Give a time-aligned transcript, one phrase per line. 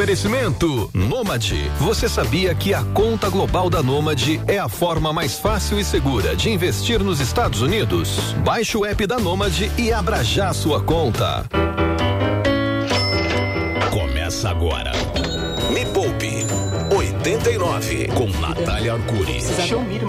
[0.00, 1.70] Oferecimento Nômade.
[1.78, 6.34] Você sabia que a conta global da Nômade é a forma mais fácil e segura
[6.34, 8.32] de investir nos Estados Unidos?
[8.42, 11.44] Baixe o app da Nômade e abra já sua conta.
[13.90, 14.92] Começa agora.
[15.70, 16.46] Me Poupe
[16.96, 19.42] 89 com Natália Arcuri.
[19.68, 20.00] Show me.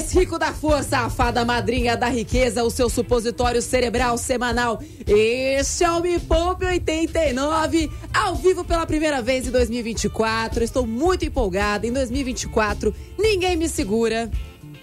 [0.00, 4.82] Mais rico da força, a fada madrinha da riqueza, o seu supositório cerebral semanal.
[5.06, 10.64] Este é o Me Poupe 89, ao vivo pela primeira vez em 2024.
[10.64, 11.86] Estou muito empolgada.
[11.86, 14.30] Em 2024, ninguém me segura.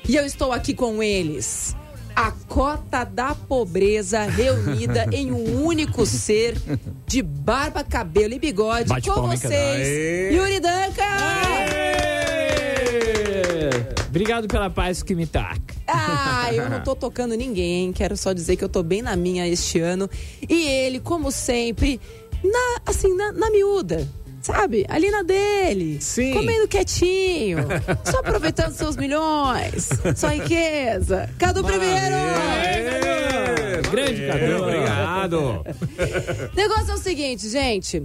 [0.08, 1.76] E eu estou aqui com eles.
[2.16, 6.62] A cota da pobreza reunida em um único ser
[7.08, 8.90] de barba, cabelo e bigode.
[8.90, 10.36] Bate com vocês, Aê!
[10.36, 11.77] Yuri Danca!
[14.10, 15.76] Obrigado pela paz que me taca.
[15.88, 17.92] Ah, eu não tô tocando ninguém?
[17.92, 20.10] Quero só dizer que eu tô bem na minha este ano.
[20.50, 22.00] E ele, como sempre,
[22.44, 24.08] na, assim, na, na miúda.
[24.42, 24.86] Sabe?
[24.88, 25.98] Ali na dele.
[26.00, 26.34] Sim.
[26.34, 27.60] Comendo quietinho.
[28.10, 29.90] só aproveitando seus milhões.
[30.16, 31.30] Sua riqueza.
[31.38, 32.16] Cadu primeiro!
[33.92, 34.64] Grande Cadu.
[34.64, 35.40] Obrigado.
[36.54, 38.04] O negócio é o seguinte, gente.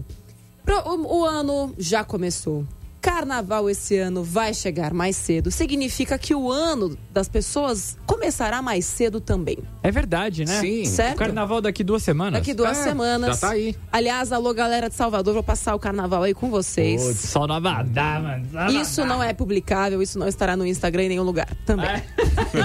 [0.65, 2.65] Pro- o, o ano já começou.
[3.03, 5.51] Carnaval esse ano vai chegar mais cedo.
[5.51, 9.59] Significa que o ano das pessoas começará mais cedo também.
[9.83, 10.61] É verdade, né?
[10.61, 10.85] Sim.
[10.85, 11.17] Certo?
[11.17, 12.35] O carnaval daqui duas semanas.
[12.41, 13.41] Daqui duas É, semanas.
[13.41, 13.75] já tá aí.
[13.91, 17.03] Aliás, alô, galera de Salvador, vou passar o carnaval aí com vocês.
[17.03, 18.71] Putz, Sol no Abadá, mano.
[18.81, 21.87] Isso não é publicável, isso não estará no Instagram em nenhum lugar também.
[21.91, 22.05] É.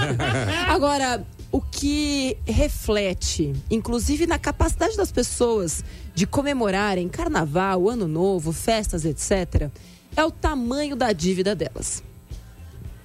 [0.70, 5.82] Agora, o que reflete, inclusive na capacidade das pessoas
[6.14, 9.68] de comemorarem carnaval, ano novo, festas, etc.,
[10.16, 12.02] é o tamanho da dívida delas.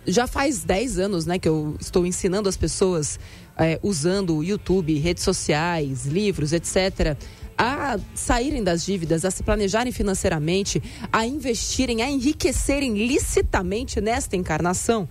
[0.06, 3.20] Já faz 10 anos né, que eu estou ensinando as pessoas,
[3.58, 7.18] é, usando o YouTube, redes sociais, livros, etc.,
[7.58, 10.81] a saírem das dívidas, a se planejarem financeiramente,
[11.12, 15.08] a investirem, a enriquecerem licitamente nesta encarnação.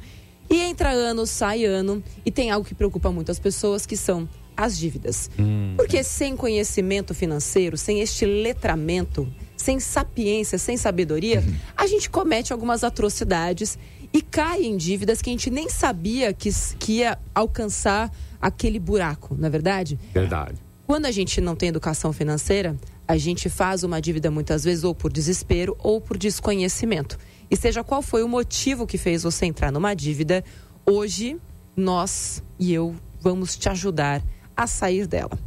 [0.50, 4.28] E entra ano, sai ano, e tem algo que preocupa muito as pessoas, que são
[4.56, 5.30] as dívidas.
[5.76, 9.26] Porque sem conhecimento financeiro, sem este letramento,
[9.62, 11.42] sem sapiência, sem sabedoria,
[11.76, 13.78] a gente comete algumas atrocidades
[14.12, 19.36] e cai em dívidas que a gente nem sabia que, que ia alcançar aquele buraco,
[19.38, 19.98] não é verdade?
[20.12, 20.60] Verdade.
[20.84, 24.94] Quando a gente não tem educação financeira, a gente faz uma dívida muitas vezes ou
[24.94, 27.16] por desespero ou por desconhecimento.
[27.50, 30.44] E seja qual foi o motivo que fez você entrar numa dívida,
[30.84, 31.38] hoje
[31.76, 34.22] nós e eu vamos te ajudar
[34.56, 35.38] a sair dela.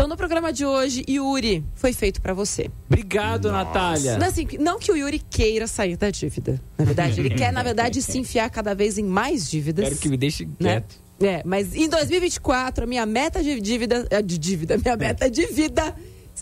[0.00, 2.70] Então, no programa de hoje, Yuri, foi feito para você.
[2.86, 4.16] Obrigado, Natália.
[4.16, 7.20] Não, assim, não que o Yuri queira sair da dívida, na verdade.
[7.20, 9.84] Ele quer, na verdade, se enfiar cada vez em mais dívidas.
[9.90, 10.52] Quero que me deixe né?
[10.58, 10.96] quieto.
[11.20, 14.06] É, mas em 2024, a minha meta de dívida.
[14.08, 15.94] é, De dívida, minha meta de vida.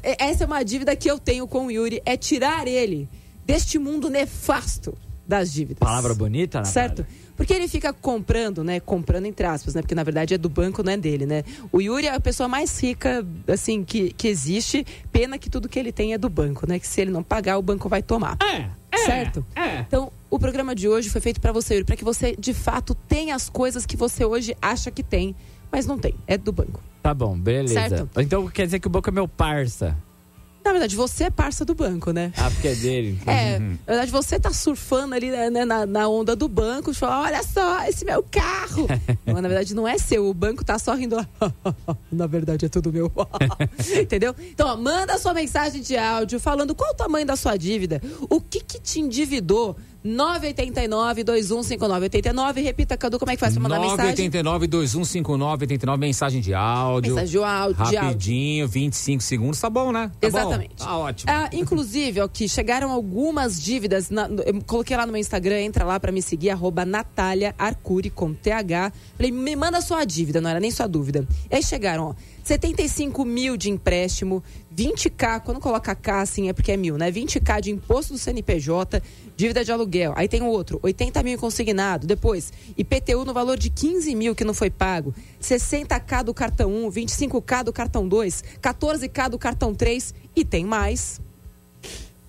[0.04, 3.08] é- Essa é uma dívida que eu tenho com o Yuri, é tirar ele
[3.44, 5.80] deste mundo nefasto das dívidas.
[5.80, 6.72] Palavra bonita, Natália.
[6.72, 7.06] Certo?
[7.38, 8.81] Porque ele fica comprando, né?
[8.81, 9.81] Comprando entre aspas, né?
[9.81, 11.44] Porque na verdade é do banco, não é dele, né?
[11.71, 14.84] O Yuri é a pessoa mais rica, assim, que, que existe.
[15.12, 16.81] Pena que tudo que ele tem é do banco, né?
[16.81, 18.37] Que se ele não pagar, o banco vai tomar.
[18.43, 19.47] É, é, Certo?
[19.54, 19.78] É.
[19.82, 22.93] Então, o programa de hoje foi feito pra você, Yuri, para que você de fato
[22.93, 25.37] tenha as coisas que você hoje acha que tem,
[25.71, 26.16] mas não tem.
[26.27, 26.82] É do banco.
[27.00, 27.88] Tá bom, beleza.
[27.88, 28.21] Certo.
[28.21, 29.97] Então quer dizer que o banco é meu parça.
[30.64, 32.32] Na verdade, você é parça do banco, né?
[32.36, 33.19] Ah, porque é dele.
[33.26, 37.22] É, na verdade, você tá surfando ali né, na, na onda do banco, de falar,
[37.22, 38.86] olha só, esse meu carro.
[39.24, 41.16] Mas, na verdade, não é seu, o banco tá só rindo.
[42.12, 43.10] na verdade, é tudo meu.
[44.00, 44.34] Entendeu?
[44.41, 48.41] Então, ó, manda sua mensagem de áudio falando qual o tamanho da sua dívida, o
[48.41, 49.76] que que te endividou.
[50.04, 52.62] 989-2159-89.
[52.62, 54.31] Repita, Cadu, como é que faz pra mandar mensagem?
[54.31, 57.14] 989-2159-89, mensagem de áudio.
[57.14, 57.75] Mensagem de áudio.
[57.76, 58.00] de áudio.
[58.00, 60.10] Rapidinho, 25 segundos, tá bom, né?
[60.20, 60.75] Tá Exatamente.
[60.78, 60.84] Bom?
[60.84, 61.32] Tá ótimo.
[61.32, 64.10] Ah, inclusive, ó, que chegaram algumas dívidas.
[64.10, 68.10] na- eu coloquei lá no meu Instagram, entra lá pra me seguir, arroba Natália Arcuri
[68.10, 68.92] com TH.
[69.16, 71.26] Falei, me manda sua dívida, não era nem sua dúvida.
[71.50, 74.42] E aí chegaram, ó, 75 mil de empréstimo,
[74.78, 77.10] 20k, quando coloca K assim é porque é mil, né?
[77.10, 79.03] 20k de imposto do CNPJ,
[79.36, 80.13] dívida de aluguel.
[80.15, 82.07] Aí tem o outro, 80 mil consignado.
[82.07, 86.91] Depois, IPTU no valor de 15 mil que não foi pago, 60k do cartão 1,
[86.92, 91.21] 25k do cartão 2, 14k do cartão 3 e tem mais.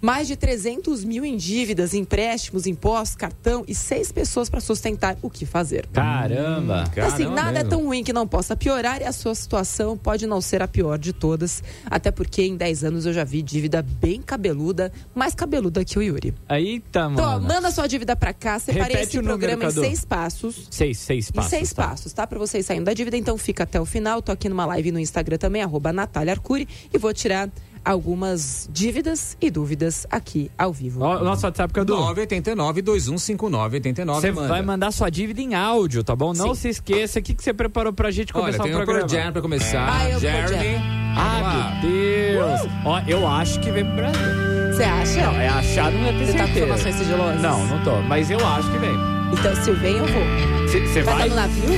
[0.01, 5.29] Mais de 300 mil em dívidas, empréstimos, impostos, cartão e seis pessoas para sustentar o
[5.29, 5.85] que fazer.
[5.91, 6.83] Caramba.
[6.83, 7.69] assim, Caramba nada é mesmo.
[7.69, 10.97] tão ruim que não possa piorar e a sua situação pode não ser a pior
[10.97, 11.61] de todas.
[11.85, 16.01] Até porque em 10 anos eu já vi dívida bem cabeluda, mais cabeluda que o
[16.01, 16.33] Yuri.
[16.49, 17.47] Então, ó, mano.
[17.47, 18.57] manda sua dívida pra cá.
[18.57, 20.67] Separei Repete esse o número, programa em seis passos.
[20.71, 21.49] Seis, seis Em passos.
[21.49, 21.87] seis tá?
[21.89, 22.25] passos, tá?
[22.25, 23.17] Pra vocês saindo da dívida.
[23.17, 24.21] Então fica até o final.
[24.21, 26.67] Tô aqui numa live no Instagram também, arroba Natália Arcuri.
[26.93, 27.49] E vou tirar
[27.83, 31.03] algumas dívidas e dúvidas aqui ao vivo.
[31.03, 31.95] O nosso WhatsApp, Cadu.
[31.95, 36.33] 989 2159 89 Você vai mandar sua dívida em áudio, tá bom?
[36.33, 36.61] Não Sim.
[36.61, 37.19] se esqueça.
[37.19, 39.07] O que, que você preparou pra gente Olha, começar tem o o programa?
[39.07, 39.89] Pearl Jam pra começar.
[39.91, 40.75] Ah, eu Jeremy.
[41.17, 42.61] Ah, meu Deus.
[42.85, 44.73] Ó, eu acho que vem pro Brasil.
[44.73, 45.25] Você acha?
[45.25, 46.59] Não, é achado, não é ter Você tá com certeza.
[46.65, 47.41] informações sigilosas?
[47.41, 48.01] Não, não tô.
[48.03, 49.18] Mas eu acho que vem.
[49.31, 50.67] Então, se eu venho, eu vou.
[50.67, 51.27] Você Vai vai?
[51.27, 51.69] estar no navio?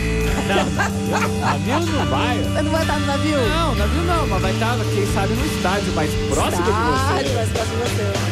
[0.48, 2.38] Não, navio não vai.
[2.44, 3.38] Você não vai estar no navio?
[3.50, 7.36] Não, navio não, mas vai estar, quem sabe, no estádio mais próximo de Estádio, você.
[7.36, 8.31] mais próximo de você.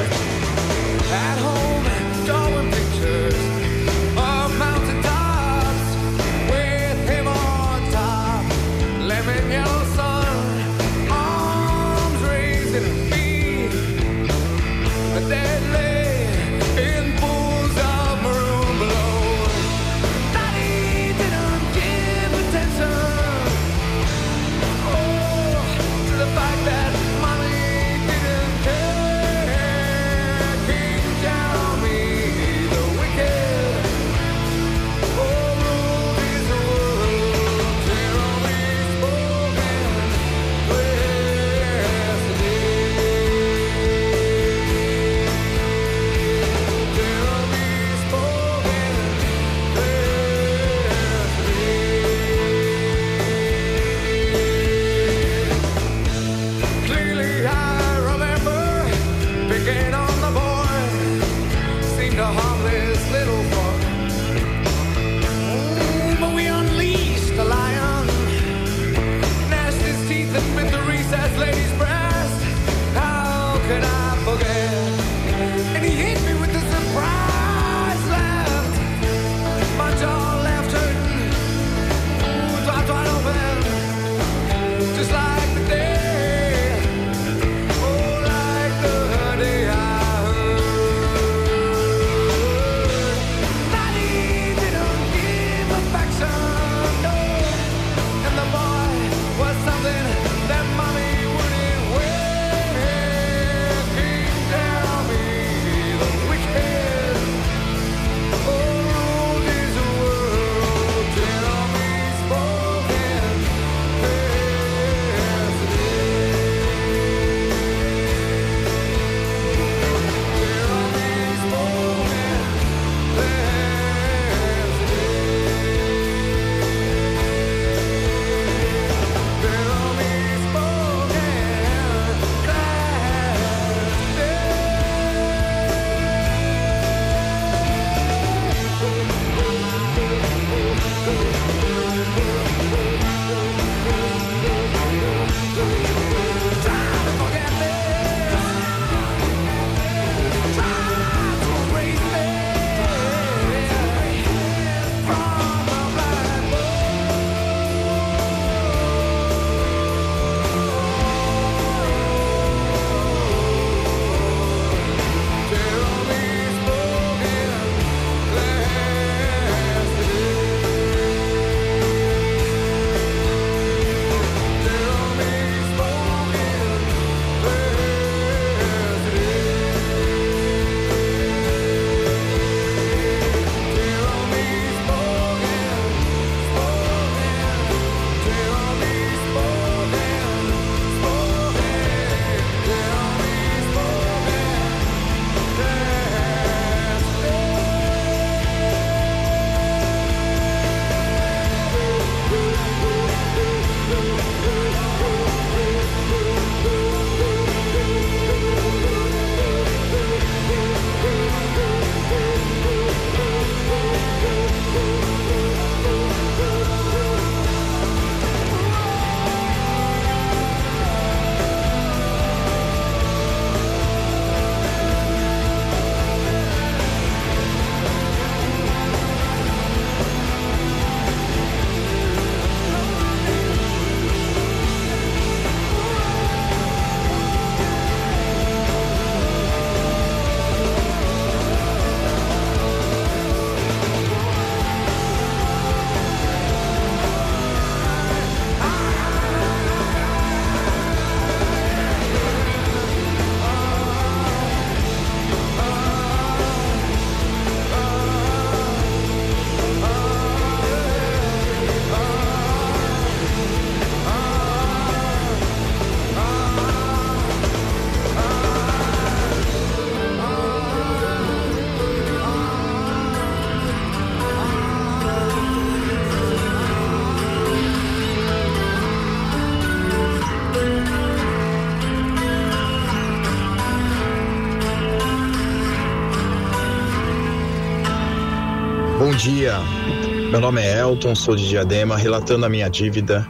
[290.39, 293.27] Meu nome é Elton, sou de Diadema, relatando a minha dívida.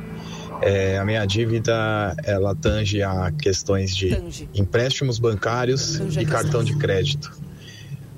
[0.61, 4.47] É, a minha dívida, ela tange a questões de Tange.
[4.53, 7.35] empréstimos bancários Tange e cartão de crédito.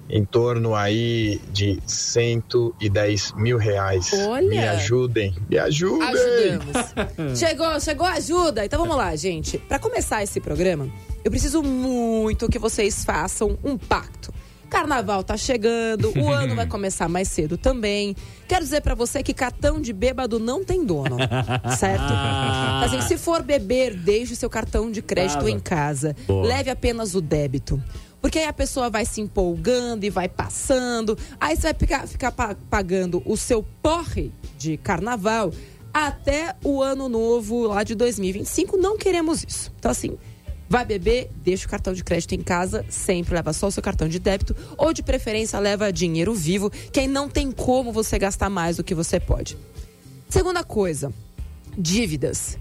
[0.10, 4.12] Em torno aí de 110 mil reais.
[4.27, 4.50] Olha!
[4.50, 6.10] Me ajudem, me ajudem!
[6.10, 7.39] Ajudamos.
[7.39, 8.65] chegou, chegou a ajuda.
[8.65, 9.57] Então vamos lá, gente.
[9.57, 10.89] Para começar esse programa,
[11.24, 14.33] eu preciso muito que vocês façam um pacto.
[14.72, 18.16] Carnaval tá chegando, o ano vai começar mais cedo também.
[18.48, 21.18] Quero dizer pra você que cartão de bêbado não tem dono,
[21.78, 22.13] certo?
[22.86, 26.16] Assim, se for beber, deixe seu cartão de crédito em casa.
[26.28, 27.84] Leve apenas o débito.
[28.22, 31.18] Porque aí a pessoa vai se empolgando e vai passando.
[31.40, 35.51] Aí você vai ficar, ficar pa- pagando o seu porre de carnaval
[35.94, 38.78] até o ano novo lá de 2025.
[38.78, 39.72] Não queremos isso.
[39.78, 40.18] Então, assim,
[40.72, 44.08] vai beber, deixa o cartão de crédito em casa, sempre leva só o seu cartão
[44.08, 48.50] de débito, ou de preferência leva dinheiro vivo, que aí não tem como você gastar
[48.50, 49.58] mais do que você pode.
[50.30, 51.12] Segunda coisa,
[51.78, 52.58] dívidas.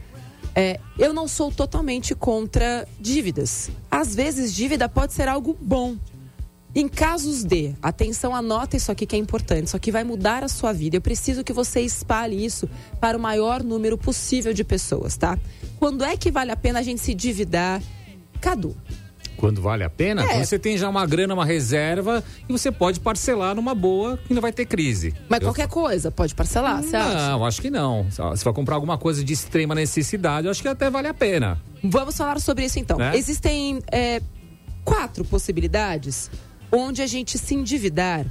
[0.57, 3.71] É, eu não sou totalmente contra dívidas.
[3.89, 5.97] Às vezes, dívida pode ser algo bom.
[6.75, 10.49] Em casos de, atenção, anota isso aqui que é importante, isso aqui vai mudar a
[10.49, 10.97] sua vida.
[10.97, 12.69] Eu preciso que você espalhe isso
[13.01, 15.39] para o maior número possível de pessoas, tá?
[15.79, 17.81] Quando é que vale a pena a gente se endividar?
[18.41, 18.77] Cadu,
[19.37, 20.45] Quando vale a pena, É.
[20.45, 24.43] você tem já uma grana, uma reserva e você pode parcelar numa boa e não
[24.43, 25.15] vai ter crise.
[25.31, 27.31] mas Eu- qualquer coisa pode parcelar, você acha?
[27.31, 28.07] Não, acho que não.
[28.11, 31.59] Se vai comprar alguma coisa de extrema necessidade, eu acho que até vale a pena.
[31.83, 32.99] Vamos falar sobre isso então.
[32.99, 33.17] Né?
[33.17, 34.21] Existem é,
[34.85, 36.31] quatro possibilidades
[36.71, 38.27] onde a gente se endividar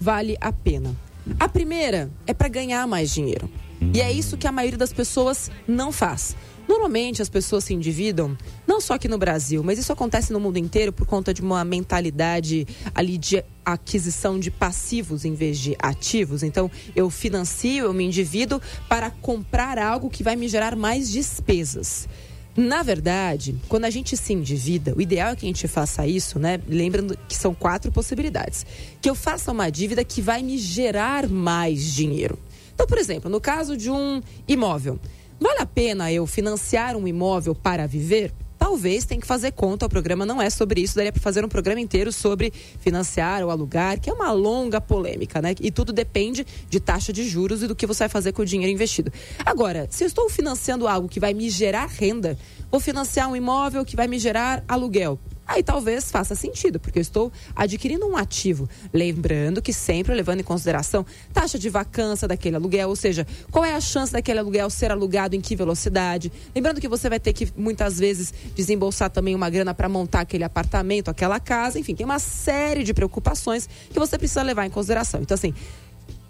[0.00, 0.94] vale a pena.
[1.38, 3.50] A primeira é para ganhar mais dinheiro.
[3.92, 6.34] E é isso que a maioria das pessoas não faz.
[6.74, 10.56] Normalmente as pessoas se endividam, não só aqui no Brasil, mas isso acontece no mundo
[10.56, 16.42] inteiro por conta de uma mentalidade ali de aquisição de passivos em vez de ativos.
[16.42, 22.08] Então, eu financio, eu me endivido para comprar algo que vai me gerar mais despesas.
[22.56, 26.40] Na verdade, quando a gente se endivida, o ideal é que a gente faça isso,
[26.40, 26.60] né?
[26.66, 28.66] Lembrando que são quatro possibilidades.
[29.00, 32.36] Que eu faça uma dívida que vai me gerar mais dinheiro.
[32.74, 34.98] Então, por exemplo, no caso de um imóvel,
[35.44, 38.32] vale a pena eu financiar um imóvel para viver?
[38.58, 41.50] Talvez tenha que fazer conta, o programa não é sobre isso, daria para fazer um
[41.50, 45.54] programa inteiro sobre financiar ou alugar, que é uma longa polêmica, né?
[45.60, 48.46] E tudo depende de taxa de juros e do que você vai fazer com o
[48.46, 49.12] dinheiro investido.
[49.44, 52.38] Agora, se eu estou financiando algo que vai me gerar renda,
[52.70, 55.18] vou financiar um imóvel que vai me gerar aluguel.
[55.46, 58.68] Aí talvez faça sentido, porque eu estou adquirindo um ativo.
[58.92, 63.74] Lembrando que sempre levando em consideração taxa de vacância daquele aluguel, ou seja, qual é
[63.74, 66.32] a chance daquele aluguel ser alugado em que velocidade.
[66.54, 70.44] Lembrando que você vai ter que muitas vezes desembolsar também uma grana para montar aquele
[70.44, 75.20] apartamento, aquela casa, enfim, tem uma série de preocupações que você precisa levar em consideração.
[75.20, 75.54] Então, assim,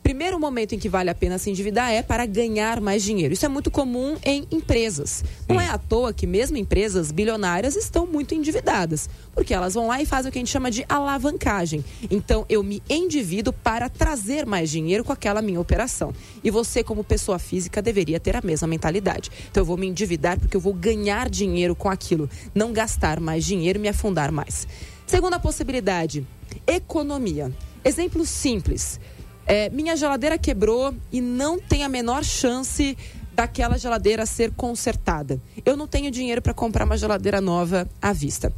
[0.04, 3.32] Primeiro momento em que vale a pena se endividar é para ganhar mais dinheiro.
[3.32, 5.24] Isso é muito comum em empresas.
[5.48, 10.02] Não é à toa que mesmo empresas bilionárias estão muito endividadas, porque elas vão lá
[10.02, 11.82] e fazem o que a gente chama de alavancagem.
[12.10, 16.12] Então eu me endivido para trazer mais dinheiro com aquela minha operação.
[16.44, 19.30] E você como pessoa física deveria ter a mesma mentalidade.
[19.50, 23.42] Então eu vou me endividar porque eu vou ganhar dinheiro com aquilo, não gastar mais
[23.42, 24.68] dinheiro e me afundar mais.
[25.06, 26.26] Segunda possibilidade,
[26.66, 27.50] economia.
[27.82, 29.00] Exemplo simples.
[29.46, 32.96] É, minha geladeira quebrou e não tem a menor chance
[33.34, 35.40] daquela geladeira ser consertada.
[35.64, 38.52] Eu não tenho dinheiro para comprar uma geladeira nova à vista.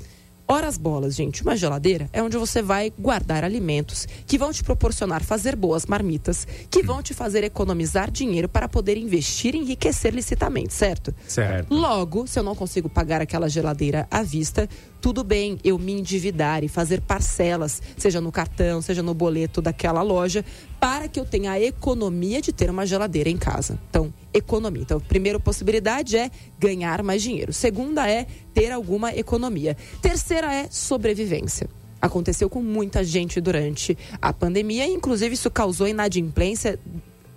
[0.49, 1.43] Horas bolas, gente.
[1.43, 6.47] Uma geladeira é onde você vai guardar alimentos que vão te proporcionar fazer boas marmitas,
[6.71, 11.13] que vão te fazer economizar dinheiro para poder investir e enriquecer licitamente, certo?
[11.27, 11.75] Certo.
[11.75, 14.69] Logo, se eu não consigo pagar aquela geladeira à vista,
[15.01, 20.03] tudo bem eu me endividar e fazer parcelas, seja no cartão, seja no boleto daquela
[20.03, 20.45] loja,
[20.81, 23.79] para que eu tenha a economia de ter uma geladeira em casa.
[23.89, 24.83] Então, economia.
[24.83, 27.53] Então, a primeira possibilidade é ganhar mais dinheiro.
[27.53, 29.77] Segunda é ter alguma economia.
[30.01, 31.69] Terceira é sobrevivência.
[32.01, 36.79] Aconteceu com muita gente durante a pandemia, inclusive isso causou inadimplência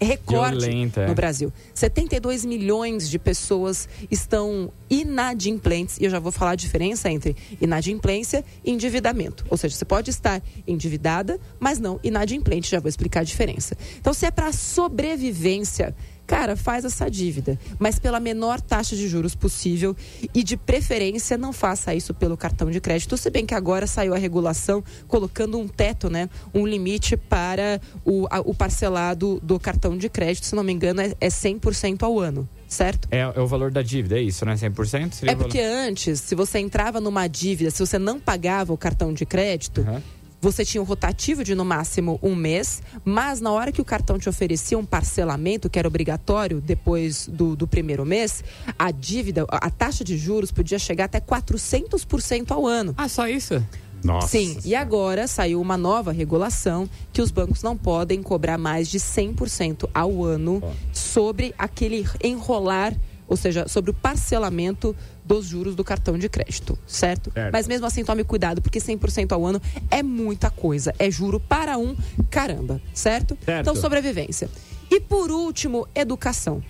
[0.06, 1.08] recorde Violenta, é.
[1.08, 1.52] no Brasil.
[1.74, 8.44] 72 milhões de pessoas estão inadimplentes, e eu já vou falar a diferença entre inadimplência
[8.64, 9.46] e endividamento.
[9.50, 13.78] Ou seja, você pode estar endividada, mas não inadimplente, já vou explicar a diferença.
[14.00, 15.96] Então, se é para sobrevivência,
[16.30, 19.96] cara, faz essa dívida, mas pela menor taxa de juros possível
[20.32, 24.14] e de preferência não faça isso pelo cartão de crédito, se bem que agora saiu
[24.14, 29.98] a regulação colocando um teto, né, um limite para o, a- o parcelado do cartão
[29.98, 33.08] de crédito, se não me engano, é, é 100% ao ano, certo?
[33.10, 34.54] É, é o valor da dívida, é isso, né?
[34.54, 35.14] 100%?
[35.14, 39.12] Seria É porque antes, se você entrava numa dívida, se você não pagava o cartão
[39.12, 40.04] de crédito, Aham.
[40.42, 44.18] Você tinha um rotativo de no máximo um mês, mas na hora que o cartão
[44.18, 48.44] te oferecia um parcelamento, que era obrigatório depois do, do primeiro mês,
[48.78, 52.96] a dívida, a a taxa de juros podia chegar até 400% ao ano.
[52.98, 53.64] Ah, só isso?
[54.04, 54.28] Nossa.
[54.28, 58.98] Sim, e agora saiu uma nova regulação que os bancos não podem cobrar mais de
[58.98, 62.96] 100% ao ano sobre aquele enrolar,
[63.28, 64.96] ou seja, sobre o parcelamento
[65.30, 67.32] dos juros do cartão de crédito, certo?
[67.32, 67.54] Certo.
[67.54, 70.92] Mas mesmo assim, tome cuidado, porque 100% ao ano é muita coisa.
[70.98, 71.96] É juro para um
[72.32, 73.38] caramba, certo?
[73.46, 73.62] Certo.
[73.62, 74.50] Então, sobrevivência.
[74.90, 76.64] E por último, educação.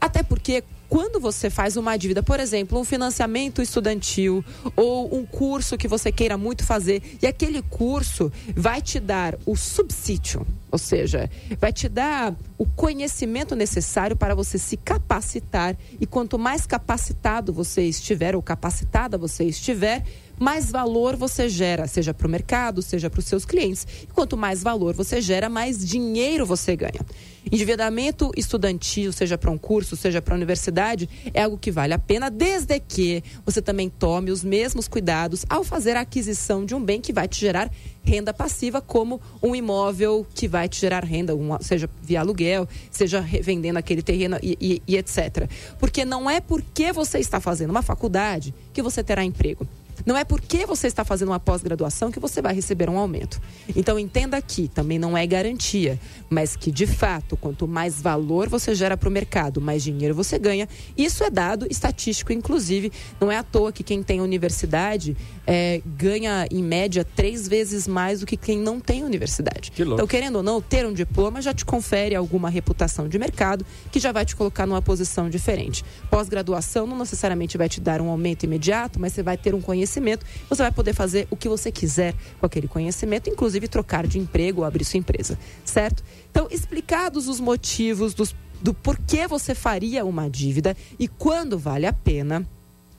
[0.00, 4.44] Até porque quando você faz uma dívida, por exemplo, um financiamento estudantil
[4.76, 9.56] ou um curso que você queira muito fazer, e aquele curso vai te dar o
[9.56, 16.38] subsídio, ou seja, vai te dar o conhecimento necessário para você se capacitar, e quanto
[16.38, 20.04] mais capacitado você estiver ou capacitada você estiver,
[20.38, 23.86] mais valor você gera, seja para o mercado, seja para os seus clientes.
[24.02, 27.00] E quanto mais valor você gera, mais dinheiro você ganha.
[27.50, 31.98] Endividamento estudantil, seja para um curso, seja para a universidade, é algo que vale a
[31.98, 36.82] pena, desde que você também tome os mesmos cuidados ao fazer a aquisição de um
[36.82, 37.70] bem que vai te gerar
[38.04, 43.78] renda passiva, como um imóvel que vai te gerar renda, seja via aluguel, seja revendendo
[43.78, 45.48] aquele terreno e, e- e etc.
[45.78, 49.66] Porque não é porque você está fazendo uma faculdade que você terá emprego.
[50.04, 53.40] Não é porque você está fazendo uma pós-graduação que você vai receber um aumento.
[53.74, 58.74] Então entenda aqui, também não é garantia, mas que de fato, quanto mais valor você
[58.74, 60.68] gera para o mercado, mais dinheiro você ganha.
[60.96, 62.92] Isso é dado estatístico, inclusive.
[63.20, 65.16] Não é à toa que quem tem universidade
[65.46, 69.70] é, ganha, em média, três vezes mais do que quem não tem universidade.
[69.70, 69.82] Que.
[69.82, 73.98] Então, querendo ou não, ter um diploma já te confere alguma reputação de mercado que
[73.98, 75.84] já vai te colocar numa posição diferente.
[76.10, 80.24] Pós-graduação não necessariamente vai te dar um aumento imediato, mas você vai ter um conhecimento,
[80.48, 84.60] você vai poder fazer o que você quiser com aquele conhecimento, inclusive trocar de emprego
[84.60, 86.02] ou abrir sua empresa, certo?
[86.30, 91.92] Então, explicados os motivos dos, do porquê você faria uma dívida e quando vale a
[91.92, 92.46] pena,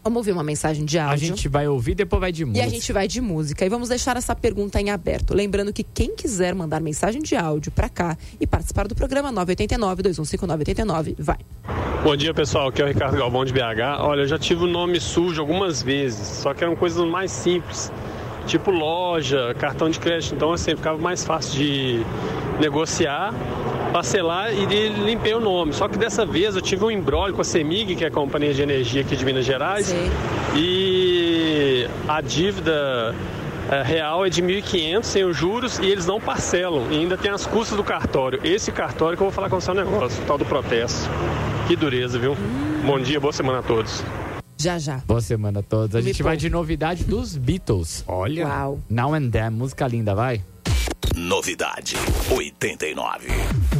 [0.04, 1.28] vamos ouvir uma mensagem de A áudio.
[1.28, 2.66] gente vai ouvir, depois vai de E música.
[2.66, 3.66] a gente vai de música.
[3.66, 5.34] E vamos deixar essa pergunta em aberto.
[5.34, 11.16] Lembrando que quem quiser mandar mensagem de áudio pra cá e participar do programa 989-215989,
[11.20, 11.38] vai.
[12.04, 14.00] Bom dia pessoal, aqui é o Ricardo Galvão de BH.
[14.02, 17.92] Olha, eu já tive o nome sujo algumas vezes, só que eram coisas mais simples,
[18.46, 20.36] tipo loja, cartão de crédito.
[20.36, 22.06] Então, assim, ficava mais fácil de
[22.60, 23.34] negociar,
[23.92, 25.74] parcelar e limpei o nome.
[25.74, 28.54] Só que dessa vez eu tive um embrólio com a Semig, que é a companhia
[28.54, 30.12] de energia aqui de Minas Gerais, Sei.
[30.56, 33.16] e a dívida
[33.72, 36.88] eh, real é de 1.500 sem os juros e eles não parcelam.
[36.92, 38.40] E ainda tem as custas do cartório.
[38.44, 41.10] Esse cartório que eu vou falar com você um negócio, o tal do protesto.
[41.68, 42.36] Que dureza, viu?
[42.86, 44.04] Bom dia, boa semana a todos.
[44.64, 45.02] Já, já.
[45.06, 45.94] Boa semana a todos.
[45.94, 48.02] A Me gente vai de novidade dos Beatles.
[48.08, 48.48] Olha.
[48.48, 48.80] Uau.
[48.90, 50.42] Now and Then, música linda, vai.
[51.14, 51.98] Novidade
[52.32, 53.28] 89.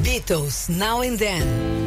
[0.04, 1.83] Beatles Now and Then.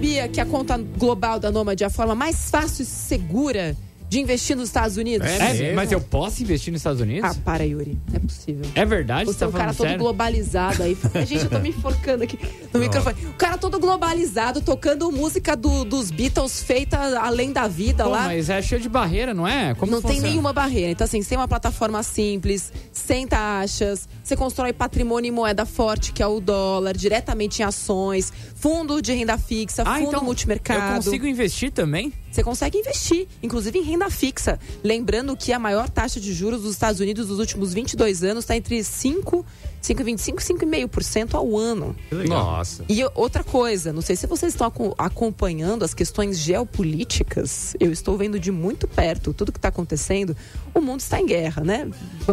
[0.00, 3.76] Sabia que a conta global da Nômade é a forma mais fácil e segura
[4.08, 5.28] de investir nos Estados Unidos?
[5.28, 7.30] É, mas eu posso investir nos Estados Unidos?
[7.30, 7.98] Ah, para, Yuri.
[8.08, 8.64] Não é possível.
[8.74, 9.26] É verdade?
[9.26, 10.02] Você é um tá cara falando todo sério?
[10.02, 10.96] globalizado aí.
[11.26, 12.38] Gente, eu tô me enforcando aqui
[12.72, 13.16] no microfone.
[13.26, 18.24] O cara todo globalizado, tocando música do- dos Beatles feita além da vida Pô, lá.
[18.24, 19.74] mas é cheio de barreira, não é?
[19.74, 20.28] Como não tem funciona?
[20.28, 20.90] nenhuma barreira.
[20.92, 26.22] Então, assim, tem uma plataforma simples, sem taxas, você constrói patrimônio em moeda forte, que
[26.22, 30.80] é o dólar, diretamente em ações, fundo de renda fixa, Ah, fundo então multimercado.
[30.98, 32.12] eu consigo investir também?
[32.30, 34.58] Você consegue investir, inclusive em renda fixa.
[34.84, 38.56] Lembrando que a maior taxa de juros dos Estados Unidos nos últimos 22 anos está
[38.56, 39.44] entre 5,
[39.82, 41.96] 5,25 e 5,5% ao ano.
[42.26, 42.84] Nossa.
[42.88, 47.74] E outra coisa, não sei se vocês estão aco- acompanhando as questões geopolíticas.
[47.78, 50.36] Eu estou vendo de muito perto tudo que está acontecendo.
[50.74, 51.88] O mundo está em guerra, né?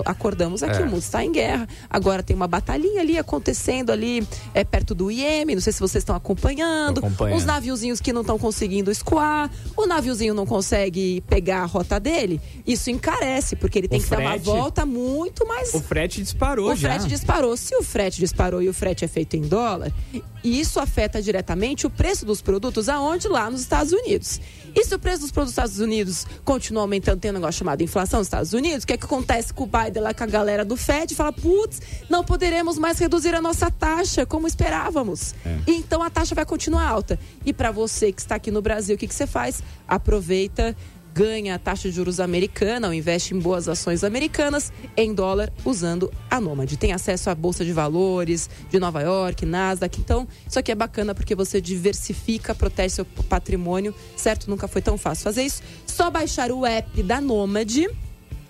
[0.06, 0.86] Acordamos aqui, É.
[0.86, 1.68] o mundo está em guerra.
[1.90, 5.56] Agora tem uma batalhinha ali acontecendo ali é, perto do Iêmen.
[5.56, 7.02] Não sei se vocês estão acompanhando.
[7.36, 9.50] Os naviozinhos que não estão conseguindo escoar.
[9.76, 12.42] O naviozinho não consegue pegar a rota dele.
[12.66, 16.22] Isso encarece, porque ele tem O que dar uma frete- volta muito mais O frete
[16.22, 16.90] disparou o já.
[16.90, 17.37] frete disparou.
[17.56, 19.94] Se o frete disparou e o frete é feito em dólar,
[20.44, 23.28] isso afeta diretamente o preço dos produtos aonde?
[23.28, 24.42] Lá nos Estados Unidos.
[24.76, 27.84] E se o preço dos produtos dos Estados Unidos continua aumentando, tem um negócio chamado
[27.84, 30.28] inflação nos Estados Unidos, o que, é que acontece com o Biden lá com a
[30.28, 31.14] galera do Fed?
[31.14, 35.36] Fala, putz, não poderemos mais reduzir a nossa taxa como esperávamos.
[35.68, 37.20] E então a taxa vai continuar alta.
[37.46, 39.62] E para você que está aqui no Brasil, o que, que você faz?
[39.88, 40.76] Aproveita
[41.18, 46.14] ganha a taxa de juros americana ou investe em boas ações americanas em dólar usando
[46.30, 46.78] a Nômade.
[46.78, 50.00] Tem acesso à Bolsa de Valores de Nova York, Nasdaq.
[50.00, 54.48] Então, isso aqui é bacana porque você diversifica, protege seu patrimônio, certo?
[54.48, 55.64] Nunca foi tão fácil fazer isso.
[55.88, 57.90] Só baixar o app da Nômade.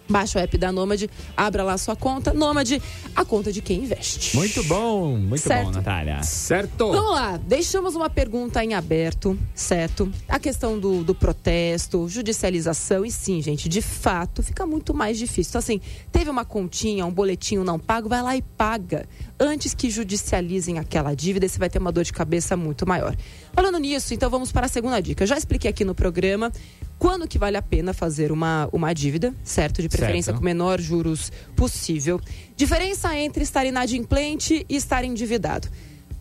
[0.09, 2.33] Baixa o app da Nômade, abra lá sua conta.
[2.33, 2.81] Nômade,
[3.15, 4.35] a conta de quem investe.
[4.35, 5.65] Muito bom, muito Certo.
[5.65, 6.23] bom, Natália.
[6.23, 6.91] Certo.
[6.91, 10.11] Vamos lá, deixamos uma pergunta em aberto, certo?
[10.27, 15.49] A questão do, do protesto, judicialização, e sim, gente, de fato fica muito mais difícil.
[15.51, 19.05] Então, assim, teve uma continha, um boletinho não pago, vai lá e paga.
[19.39, 23.15] Antes que judicializem aquela dívida, e você vai ter uma dor de cabeça muito maior.
[23.57, 25.23] Falando nisso, então vamos para a segunda dica.
[25.23, 26.51] Eu já expliquei aqui no programa
[26.99, 29.81] quando que vale a pena fazer uma, uma dívida, certo?
[29.81, 30.37] De preferência Certo.
[30.37, 32.21] com menor juros possível.
[32.55, 35.67] Diferença entre estar inadimplente e estar endividado.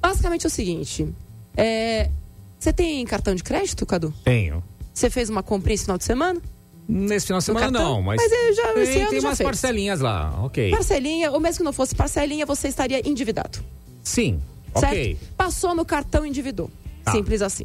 [0.01, 1.07] Basicamente é o seguinte:
[1.55, 2.09] é,
[2.59, 4.15] você tem cartão de crédito, Cadu?
[4.25, 4.65] Tenho.
[4.95, 6.41] Você fez uma compra esse final de semana?
[6.89, 9.47] Nesse final de semana não, mas, Mas eu já- tem, tem já umas fez.
[9.47, 10.71] parcelinhas lá, ok.
[10.71, 13.59] Parcelinha, ou mesmo que não fosse parcelinha, você estaria endividado.
[14.03, 14.41] Sim,
[14.75, 14.87] Certo?
[14.93, 15.19] ok.
[15.37, 16.71] Passou no cartão e endividou.
[17.07, 17.13] Tá.
[17.13, 17.65] Simples assim.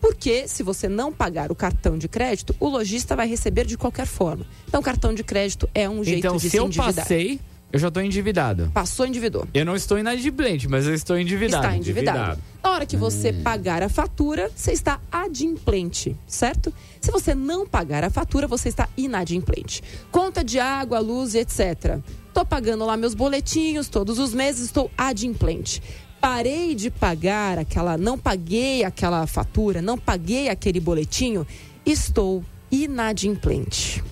[0.00, 4.06] Porque se você não pagar o cartão de crédito, o lojista vai receber de qualquer
[4.06, 4.46] forma.
[4.66, 6.94] Então, cartão de crédito é um jeito Então, de se se eu endividar.
[6.94, 8.70] passei, eu já tô endividado.
[8.72, 9.46] Passou, endividou.
[9.52, 11.66] Eu não estou inadimplente, mas eu estou endividado.
[11.66, 12.18] Está endividado.
[12.18, 12.42] endividado.
[12.62, 16.72] Na hora que você pagar a fatura, você está adimplente, certo?
[17.00, 19.82] Se você não pagar a fatura, você está inadimplente.
[20.12, 21.98] Conta de água, luz e etc.
[22.32, 25.82] Tô pagando lá meus boletinhos todos os meses, estou adimplente.
[26.20, 31.46] Parei de pagar aquela, não paguei aquela fatura, não paguei aquele boletinho,
[31.86, 34.02] estou inadimplente.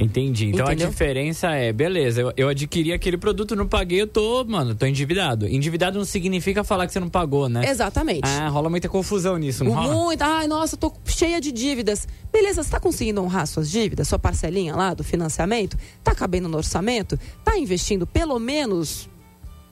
[0.00, 0.46] Entendi.
[0.46, 0.86] Então Entendeu?
[0.86, 4.86] a diferença é, beleza, eu, eu adquiri aquele produto, não paguei, eu tô, mano, tô
[4.86, 5.46] endividado.
[5.46, 7.68] Endividado não significa falar que você não pagou, né?
[7.68, 8.22] Exatamente.
[8.24, 9.92] Ah, rola muita confusão nisso, não rola?
[9.92, 10.22] Muito.
[10.22, 12.06] Ai, nossa, tô cheia de dívidas.
[12.32, 15.76] Beleza, você tá conseguindo honrar suas dívidas, sua parcelinha lá do financiamento?
[16.04, 17.18] Tá cabendo no orçamento?
[17.44, 19.08] Tá investindo pelo menos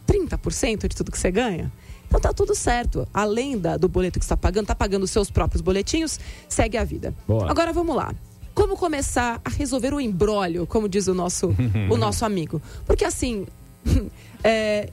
[0.07, 1.71] 30% de tudo que você ganha?
[2.09, 3.07] Então tá tudo certo.
[3.13, 6.77] Além da- do boleto que você está pagando, tá pagando os seus próprios boletinhos, segue
[6.79, 7.15] a vida.
[7.27, 7.51] Boa.
[7.51, 8.15] Agora vamos lá.
[8.55, 11.55] Como começar a resolver o embrólio, como diz o nosso,
[11.91, 12.63] o nosso amigo?
[12.87, 13.47] Porque assim,
[14.43, 14.89] é,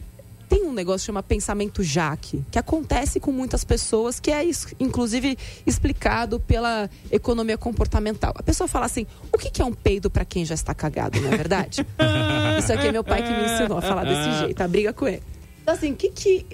[0.50, 4.44] tem um negócio que chama pensamento jaque, que acontece com muitas pessoas, que é
[4.80, 8.34] inclusive explicado pela economia comportamental.
[8.36, 11.32] A pessoa fala assim: o que, é um peido para quem já está cagado, não
[11.32, 11.86] é verdade?
[12.60, 15.08] isso aqui é meu pai que me ensinou a falar desse jeito, a briga com
[15.08, 15.24] ele.
[15.62, 16.46] Então, assim, o que que,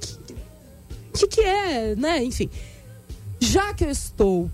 [0.00, 0.18] que,
[1.12, 2.22] que que é, né?
[2.22, 2.48] Enfim,
[3.40, 4.50] já que eu estou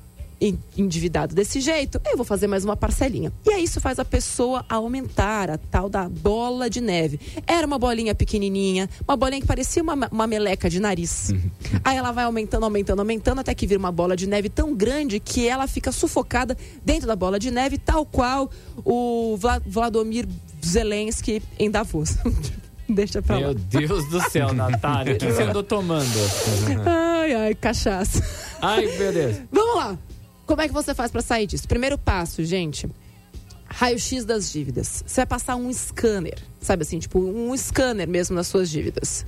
[0.76, 3.31] endividado desse jeito, eu vou fazer mais uma parcelinha.
[3.46, 7.20] E aí isso faz a pessoa aumentar a tal da bola de neve.
[7.46, 11.33] Era uma bolinha pequenininha, uma bolinha que parecia uma, uma meleca de nariz.
[11.85, 15.20] Aí ela vai aumentando, aumentando, aumentando, até que vira uma bola de neve tão grande
[15.20, 18.50] que ela fica sufocada dentro da bola de neve, tal qual
[18.85, 20.26] o Vla- Vladimir
[20.64, 22.16] Zelensky em Davos.
[22.88, 23.40] Deixa pra lá.
[23.42, 26.09] Meu Deus do céu, Natália, o que você andou tomando?
[26.87, 28.20] Ai, ai, cachaça.
[28.61, 29.37] Ai, Deus.
[29.53, 29.98] Vamos lá.
[30.51, 31.69] Como é que você faz para sair disso?
[31.69, 32.91] Primeiro passo, gente.
[33.67, 35.05] Raio-X das dívidas.
[35.07, 39.25] Você vai passar um scanner, sabe assim, tipo um scanner mesmo nas suas dívidas.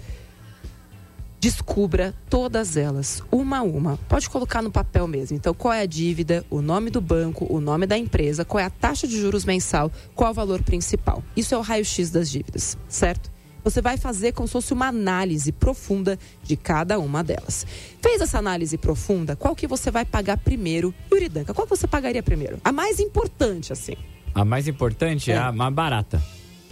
[1.38, 3.98] Descubra todas elas, uma a uma.
[4.08, 5.36] Pode colocar no papel mesmo.
[5.36, 8.64] Então, qual é a dívida, o nome do banco, o nome da empresa, qual é
[8.64, 11.22] a taxa de juros mensal, qual é o valor principal.
[11.36, 13.31] Isso é o raio-x das dívidas, certo?
[13.64, 17.66] Você vai fazer como se fosse uma análise profunda de cada uma delas.
[18.00, 20.92] Fez essa análise profunda, qual que você vai pagar primeiro?
[21.12, 22.58] Yuri Danca, qual que você pagaria primeiro?
[22.64, 23.94] A mais importante, assim.
[24.34, 25.38] A mais importante é, É.
[25.38, 26.22] a mais barata.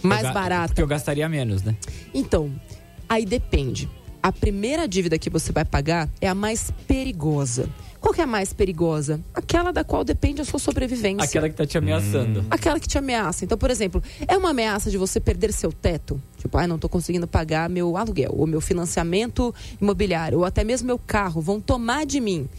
[0.03, 0.67] Mais Eu barata.
[0.69, 1.75] Porque eu gastaria menos, né?
[2.13, 2.51] Então,
[3.07, 3.87] aí depende.
[4.21, 7.69] A primeira dívida que você vai pagar é a mais perigosa.
[8.01, 9.21] Qual que é a mais perigosa?
[9.31, 11.23] Aquela da qual depende a sua sobrevivência.
[11.23, 12.43] Aquela que tá te ameaçando.
[12.49, 13.45] Aquela que te ameaça.
[13.45, 16.19] Então, por exemplo, é uma ameaça de você perder seu teto?
[16.35, 20.87] Tipo, ah, não tô conseguindo pagar meu aluguel, ou meu financiamento imobiliário, ou até mesmo
[20.87, 22.49] meu carro, vão tomar de mim.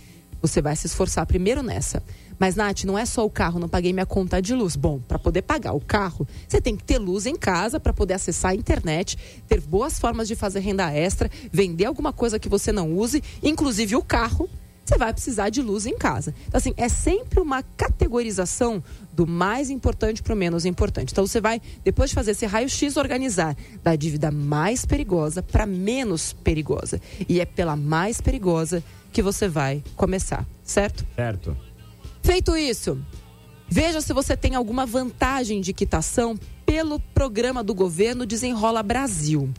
[0.41, 2.01] Você vai se esforçar primeiro nessa.
[2.39, 4.77] Mas, Nath, não é só o carro, não paguei minha conta de luz.
[4.77, 8.15] Bom, para poder pagar o carro, você tem que ter luz em casa para poder
[8.15, 12.71] acessar a internet, ter boas formas de fazer renda extra, vender alguma coisa que você
[12.71, 14.49] não use, inclusive o carro.
[14.85, 16.35] Você vai precisar de luz em casa.
[16.47, 21.13] Então, assim, é sempre uma categorização do mais importante para o menos importante.
[21.13, 26.33] Então, você vai, depois de fazer esse raio-x, organizar da dívida mais perigosa para menos
[26.33, 27.01] perigosa.
[27.29, 31.07] E é pela mais perigosa que você vai começar, certo?
[31.15, 31.57] Certo.
[32.23, 32.99] Feito isso,
[33.69, 39.53] veja se você tem alguma vantagem de quitação pelo programa do governo Desenrola Brasil.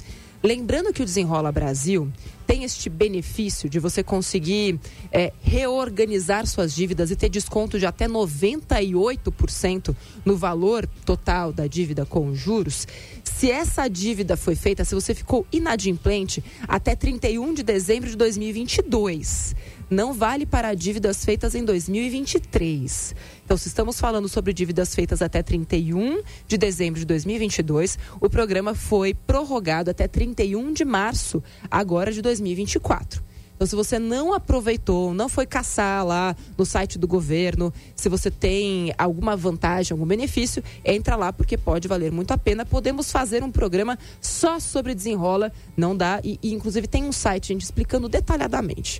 [0.46, 2.12] Lembrando que o Desenrola Brasil
[2.46, 4.78] tem este benefício de você conseguir
[5.10, 12.06] é, reorganizar suas dívidas e ter desconto de até 98% no valor total da dívida
[12.06, 12.86] com juros.
[13.24, 19.56] Se essa dívida foi feita, se você ficou inadimplente até 31 de dezembro de 2022,
[19.94, 23.16] não vale para dívidas feitas em 2023.
[23.46, 28.74] Então, se estamos falando sobre dívidas feitas até 31 de dezembro de 2022, o programa
[28.74, 33.24] foi prorrogado até 31 de março agora de 2024.
[33.56, 38.32] Então, se você não aproveitou, não foi caçar lá no site do governo, se você
[38.32, 42.66] tem alguma vantagem, algum benefício, entra lá porque pode valer muito a pena.
[42.66, 46.20] Podemos fazer um programa só sobre desenrola, não dá.
[46.24, 49.00] E, e, inclusive tem um site, gente, explicando detalhadamente.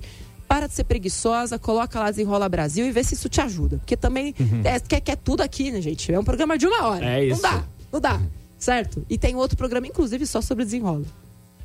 [0.54, 3.78] Para de ser preguiçosa, coloca lá Desenrola Brasil e vê se isso te ajuda.
[3.78, 6.14] Porque também é, quer, quer tudo aqui, né, gente?
[6.14, 7.04] É um programa de uma hora.
[7.04, 7.42] É Não isso.
[7.42, 8.22] dá, não dá.
[8.56, 9.04] Certo?
[9.10, 11.02] E tem outro programa, inclusive, só sobre desenrola.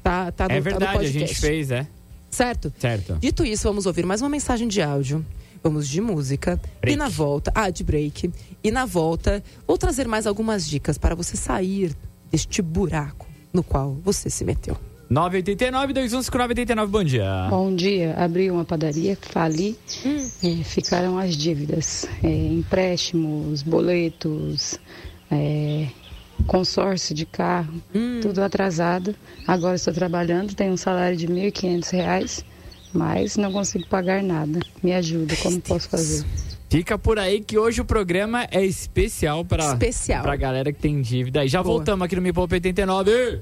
[0.02, 1.20] Tá, tá no, é tá verdade, a podcast.
[1.20, 1.86] gente fez, é.
[2.32, 2.74] Certo?
[2.80, 3.16] Certo.
[3.22, 5.24] Dito isso, vamos ouvir mais uma mensagem de áudio.
[5.62, 6.60] Vamos de música.
[6.82, 6.96] Break.
[6.96, 7.52] E na volta.
[7.54, 8.32] Ah, de break.
[8.64, 11.96] E na volta, vou trazer mais algumas dicas para você sair
[12.32, 14.76] deste buraco no qual você se meteu.
[15.10, 17.48] 989 215989 bom dia.
[17.50, 19.76] Bom dia, abri uma padaria, fali,
[20.44, 24.80] eh, ficaram as dívidas, eh, empréstimos, boletos,
[25.32, 25.88] eh,
[26.46, 27.74] consórcio de carro,
[28.22, 29.16] tudo atrasado.
[29.48, 32.46] Agora estou trabalhando, tenho um salário de 1.500 reais,
[32.94, 34.60] mas não consigo pagar nada.
[34.84, 36.24] Me ajuda, como posso fazer?
[36.70, 40.22] Fica por aí que hoje o programa é especial para Especial.
[40.22, 41.44] pra galera que tem dívida.
[41.44, 41.78] E já Boa.
[41.78, 43.42] voltamos aqui no Me Poupa 89.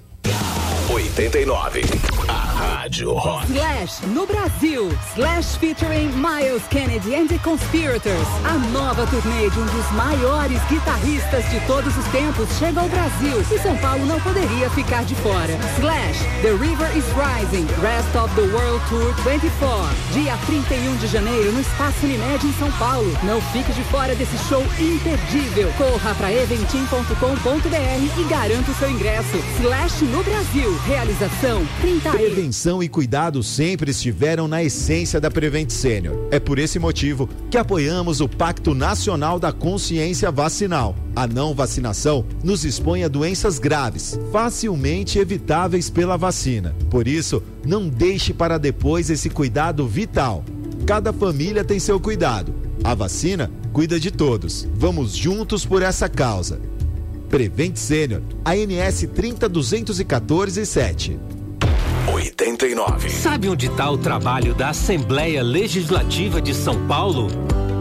[0.90, 1.82] 89.
[2.30, 3.52] A Rádio Rock.
[3.52, 4.90] Slash no Brasil.
[5.16, 8.28] Slash featuring Miles Kennedy and the Conspirators.
[8.46, 13.42] A nova turnê de um dos maiores guitarristas de todos os tempos chega ao Brasil
[13.52, 15.58] e São Paulo não poderia ficar de fora.
[15.78, 19.88] Slash, The River is Rising, Rest of the World Tour 24.
[20.14, 23.12] Dia 31 de janeiro no Espaço Unimed em São Paulo.
[23.24, 25.72] Não fique de fora desse show imperdível.
[25.78, 29.38] Corra para eventim.com.br e garanta o seu ingresso.
[29.60, 30.77] Slash no Brasil.
[30.86, 32.22] Realização 30 anos.
[32.22, 36.28] Prevenção e cuidado sempre estiveram na essência da Prevent Sênior.
[36.32, 40.96] É por esse motivo que apoiamos o Pacto Nacional da Consciência Vacinal.
[41.16, 46.76] A não vacinação nos expõe a doenças graves, facilmente evitáveis pela vacina.
[46.90, 50.44] Por isso, não deixe para depois esse cuidado vital.
[50.86, 52.54] Cada família tem seu cuidado.
[52.84, 54.68] A vacina cuida de todos.
[54.76, 56.60] Vamos juntos por essa causa.
[57.30, 61.20] Prevent Sênior, ANS 30214 7.
[62.08, 63.10] 89.
[63.10, 67.28] Sabe onde está o trabalho da Assembleia Legislativa de São Paulo?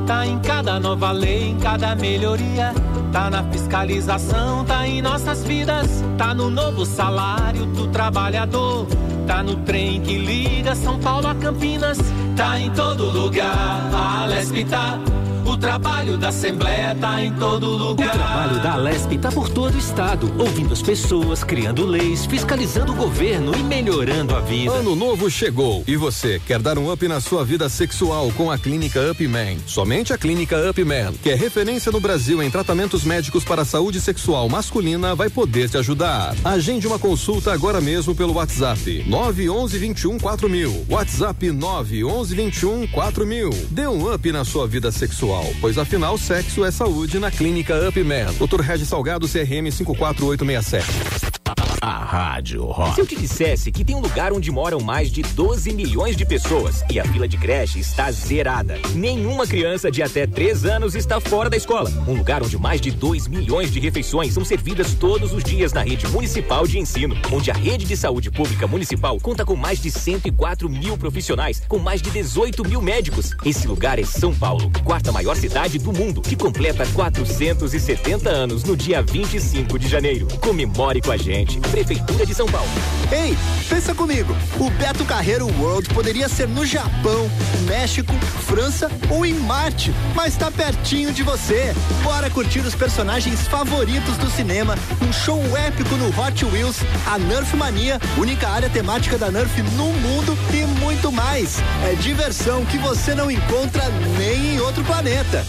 [0.06, 2.72] Tá em cada nova lei, em cada melhoria.
[3.12, 5.88] Tá na fiscalização, tá em nossas vidas.
[6.18, 8.86] Tá no novo salário do trabalhador.
[9.26, 11.98] Tá no trem que liga São Paulo a Campinas.
[12.36, 15.00] Tá em todo lugar, a Alesp tá.
[15.46, 18.08] O trabalho da Assembleia tá em todo lugar.
[18.08, 22.92] O trabalho da Alesp tá por todo o estado, ouvindo as pessoas, criando leis, fiscalizando
[22.92, 24.72] o governo e melhorando a vida.
[24.72, 28.58] Ano novo chegou e você quer dar um up na sua vida sexual com a
[28.58, 29.56] Clínica Up Man.
[29.66, 33.64] Somente a Clínica Up Man, que é referência no Brasil em tratamentos médicos para a
[33.64, 36.34] saúde sexual masculina, vai poder te ajudar.
[36.44, 40.86] Agende uma consulta agora mesmo pelo WhatsApp 911 21 4000.
[40.88, 43.50] WhatsApp 911 21 4000.
[43.70, 48.02] Dê um up na sua vida sexual, pois afinal sexo é saúde na Clínica Up
[48.02, 48.32] Man.
[48.38, 48.60] Dr.
[48.60, 51.55] Regis Salgado, CRM 54867.
[51.80, 52.94] A Rádio Rock.
[52.94, 56.24] Se eu te dissesse que tem um lugar onde moram mais de 12 milhões de
[56.24, 61.20] pessoas e a fila de creche está zerada, nenhuma criança de até 3 anos está
[61.20, 61.90] fora da escola.
[62.06, 65.82] Um lugar onde mais de 2 milhões de refeições são servidas todos os dias na
[65.82, 69.90] rede municipal de ensino, onde a rede de saúde pública municipal conta com mais de
[69.90, 73.34] 104 mil profissionais, com mais de 18 mil médicos.
[73.44, 78.76] Esse lugar é São Paulo, quarta maior cidade do mundo, que completa 470 anos no
[78.76, 80.26] dia 25 de janeiro.
[80.40, 81.65] Comemore com a gente.
[81.70, 82.68] Prefeitura de São Paulo.
[83.10, 83.36] Ei,
[83.68, 84.36] pensa comigo.
[84.58, 87.30] O Beto Carreiro World poderia ser no Japão,
[87.66, 88.12] México,
[88.46, 91.74] França ou em Marte, mas tá pertinho de você.
[92.02, 97.56] Bora curtir os personagens favoritos do cinema, um show épico no Hot Wheels, a Nerf
[97.56, 101.58] Mania, única área temática da Nerf no mundo e muito mais.
[101.84, 103.84] É diversão que você não encontra
[104.18, 105.44] nem em outro planeta.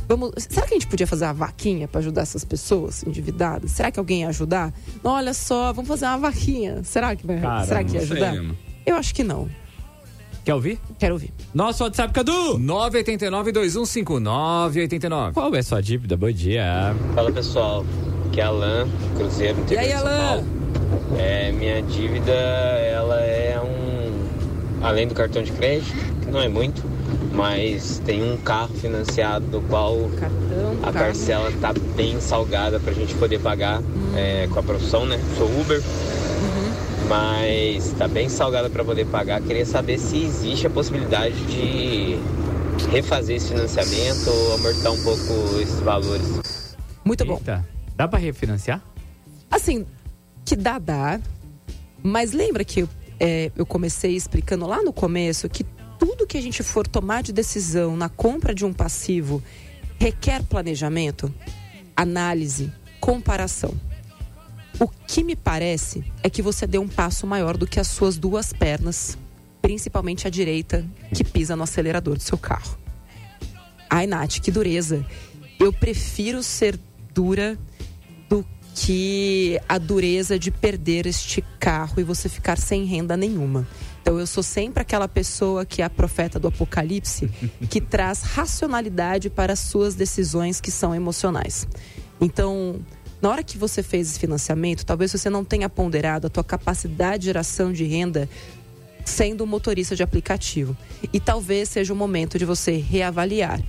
[0.07, 3.71] Vamos, será que a gente podia fazer uma vaquinha para ajudar essas pessoas endividadas?
[3.71, 4.73] Será que alguém ia ajudar?
[5.03, 6.83] Não, olha só, vamos fazer uma vaquinha.
[6.83, 7.39] Será que vai?
[7.39, 8.35] Cara, será que ia sei, ajudar?
[8.35, 8.57] mano.
[8.85, 9.49] Eu acho que não.
[10.43, 10.79] Quer ouvir?
[10.97, 11.31] Quero ouvir.
[11.53, 12.57] Nosso WhatsApp, Cadu!
[12.59, 15.33] 989-2159-89.
[15.33, 16.17] Qual é a sua dívida?
[16.17, 16.95] Bom dia.
[17.13, 17.85] Fala pessoal,
[18.27, 20.58] aqui é Alan, Cruzeiro, interior aí, de São Alan?
[21.17, 24.29] É, minha dívida, ela é um.
[24.81, 26.81] Além do cartão de crédito, que não é muito,
[27.33, 29.95] mas tem um carro financiado do qual
[30.81, 30.93] a carro.
[30.93, 33.81] parcela tá bem salgada pra gente poder pagar
[34.15, 35.19] é, com a profissão, né?
[35.37, 35.81] Sou Uber.
[37.07, 39.41] Mas tá bem salgada pra poder pagar.
[39.41, 42.19] Queria saber se existe a possibilidade de
[42.91, 46.73] refazer esse financiamento ou amortar um pouco esses valores.
[47.03, 47.35] Muito bom.
[47.35, 47.65] Eita,
[47.95, 48.81] dá pra refinanciar?
[49.49, 49.85] Assim,
[50.45, 51.19] que dá, dá.
[52.01, 52.87] Mas lembra que
[53.19, 55.65] é, eu comecei explicando lá no começo que
[55.97, 59.43] tudo que a gente for tomar de decisão na compra de um passivo
[59.99, 61.33] requer planejamento,
[61.95, 62.71] análise,
[63.01, 63.73] comparação.
[64.79, 68.17] O que me parece é que você deu um passo maior do que as suas
[68.17, 69.17] duas pernas,
[69.61, 72.77] principalmente a direita, que pisa no acelerador do seu carro.
[73.89, 75.05] Ai, Nath, que dureza.
[75.59, 76.79] Eu prefiro ser
[77.13, 77.57] dura
[78.29, 78.45] do
[78.81, 83.67] que a dureza de perder este carro e você ficar sem renda nenhuma.
[84.01, 87.29] Então eu sou sempre aquela pessoa que é a profeta do apocalipse,
[87.69, 91.67] que traz racionalidade para as suas decisões que são emocionais.
[92.21, 92.79] Então,
[93.21, 97.23] na hora que você fez esse financiamento, talvez você não tenha ponderado a tua capacidade
[97.23, 98.29] de geração de renda
[99.03, 100.75] sendo motorista de aplicativo.
[101.11, 103.61] E talvez seja o momento de você reavaliar.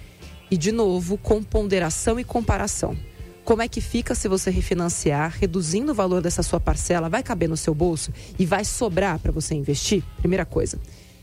[0.49, 2.97] E, de novo, com ponderação e comparação.
[3.45, 7.49] Como é que fica se você refinanciar, reduzindo o valor dessa sua parcela, vai caber
[7.49, 10.05] no seu bolso e vai sobrar para você investir?
[10.19, 10.79] Primeira coisa.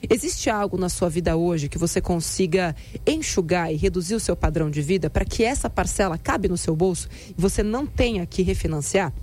[0.09, 4.69] Existe algo na sua vida hoje que você consiga enxugar e reduzir o seu padrão
[4.69, 8.41] de vida para que essa parcela cabe no seu bolso e você não tenha que
[8.41, 9.13] refinanciar?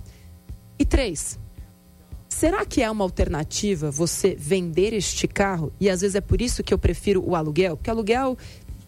[0.77, 1.39] E três,
[2.27, 5.71] Será que é uma alternativa você vender este carro?
[5.79, 8.37] E às vezes é por isso que eu prefiro o aluguel, porque aluguel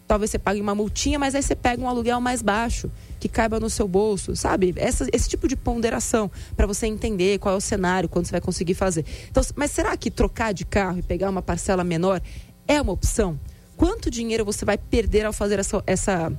[0.08, 2.90] talvez você pague uma multinha, mas aí você pega um aluguel mais baixo,
[3.20, 4.72] que caiba no seu bolso, sabe?
[4.76, 8.40] Essa, esse tipo de ponderação para você entender qual é o cenário, quando você vai
[8.40, 9.04] conseguir fazer.
[9.30, 12.22] Então, mas será que trocar de carro e pegar uma parcela menor
[12.66, 13.38] é uma opção?
[13.76, 16.32] Quanto dinheiro você vai perder ao fazer essa, essa,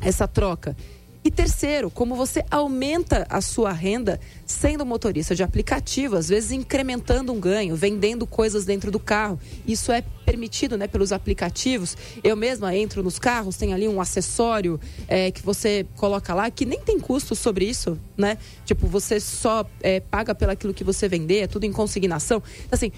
[0.00, 0.76] essa troca?
[1.22, 7.30] E terceiro, como você aumenta a sua renda sendo motorista de aplicativo, às vezes incrementando
[7.30, 9.38] um ganho, vendendo coisas dentro do carro.
[9.66, 11.94] Isso é permitido né, pelos aplicativos.
[12.24, 16.64] Eu mesma entro nos carros, tem ali um acessório é, que você coloca lá, que
[16.64, 18.38] nem tem custo sobre isso, né?
[18.64, 22.42] Tipo, você só é, paga pelo aquilo que você vender, é tudo em consignação.
[22.72, 22.90] Assim,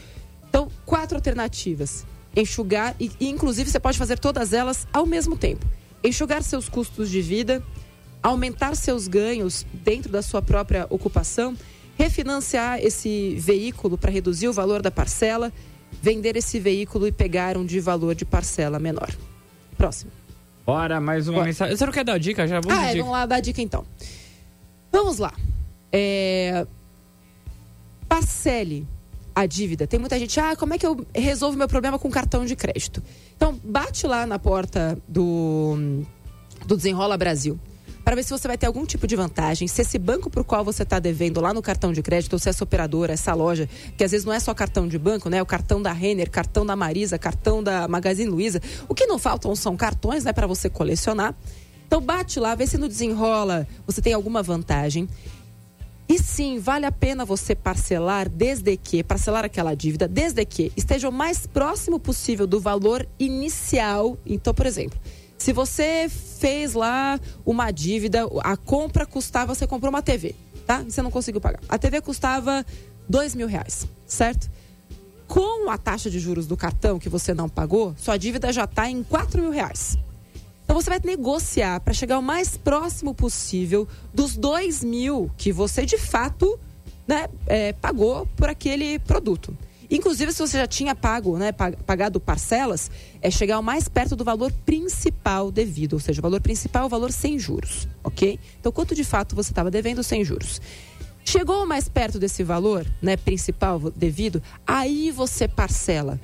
[0.49, 2.07] então, quatro alternativas.
[2.37, 5.67] Enxugar, e, e inclusive você pode fazer todas elas ao mesmo tempo.
[6.05, 7.63] Enxugar seus custos de vida,
[8.23, 11.57] aumentar seus ganhos dentro da sua própria ocupação,
[11.99, 15.53] refinanciar esse veículo para reduzir o valor da parcela,
[16.01, 19.11] vender esse veículo e pegar um de valor de parcela menor.
[19.77, 20.11] Próximo.
[20.65, 21.77] Bora, mais uma mensagem.
[21.77, 22.47] Você não quer dar dica?
[22.47, 22.99] Já vamos Ah, é, dica.
[23.03, 23.85] vamos lá dar dica então.
[24.93, 25.33] Vamos lá.
[25.91, 26.67] É,
[28.09, 28.87] Parcele
[29.35, 29.87] a dívida.
[29.87, 33.03] Tem muita gente, ah, como é que eu resolvo meu problema com cartão de crédito?
[33.35, 36.03] Então, bate lá na porta do,
[36.67, 37.59] do Desenrola Brasil
[38.05, 40.45] para ver se você vai ter algum tipo de vantagem, se esse banco para o
[40.45, 43.69] qual você está devendo lá no cartão de crédito, ou se essa operadora, essa loja,
[43.97, 45.41] que às vezes não é só cartão de banco, né?
[45.41, 48.61] O cartão da Renner, cartão da Marisa, cartão da Magazine Luiza.
[48.89, 51.35] O que não faltam são cartões, né, para você colecionar.
[51.87, 55.09] Então bate lá, vê se no desenrola você tem alguma vantagem.
[56.09, 61.09] E sim, vale a pena você parcelar desde que, parcelar aquela dívida, desde que esteja
[61.09, 64.19] o mais próximo possível do valor inicial.
[64.27, 64.99] Então, por exemplo,
[65.43, 70.85] se você fez lá uma dívida, a compra custava, você comprou uma TV, tá?
[70.87, 71.59] E você não conseguiu pagar.
[71.69, 72.65] A TV custava
[73.09, 74.49] dois mil reais, certo?
[75.27, 78.89] Com a taxa de juros do cartão que você não pagou, sua dívida já está
[78.89, 79.99] em quatro mil reais.
[80.65, 85.85] Então você vai negociar para chegar o mais próximo possível dos dois mil que você
[85.85, 86.57] de fato
[87.05, 89.59] né, é, pagou por aquele produto.
[89.95, 92.91] Inclusive, se você já tinha pago, né, pag- pagado parcelas,
[93.21, 96.87] é chegar o mais perto do valor principal devido, ou seja, o valor principal é
[96.87, 98.41] o valor sem juros, ok?
[98.59, 100.61] Então, quanto de fato você estava devendo sem juros?
[101.25, 106.19] Chegou mais perto desse valor, né, principal devido, aí você parcela.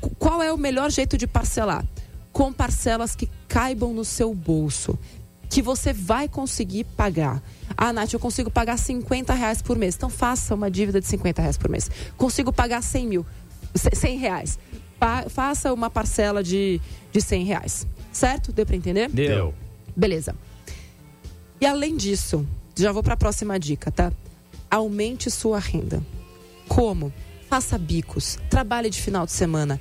[0.00, 1.84] Qu- Qual é o melhor jeito de parcelar?
[2.30, 4.98] Com parcelas que caibam no seu bolso,
[5.52, 7.42] que você vai conseguir pagar.
[7.76, 9.94] Ah, Nath, eu consigo pagar 50 reais por mês.
[9.94, 11.90] Então faça uma dívida de 50 reais por mês.
[12.16, 13.26] Consigo pagar 100 mil,
[13.74, 14.58] c- 100 reais.
[14.98, 16.80] Pa- faça uma parcela de,
[17.12, 17.86] de 100 reais.
[18.10, 18.50] Certo?
[18.50, 19.10] Deu para entender?
[19.10, 19.52] Deu.
[19.94, 20.34] Beleza.
[21.60, 24.10] E além disso, já vou para a próxima dica, tá?
[24.70, 26.02] Aumente sua renda.
[26.66, 27.12] Como?
[27.50, 29.78] Faça bicos, trabalhe de final de semana.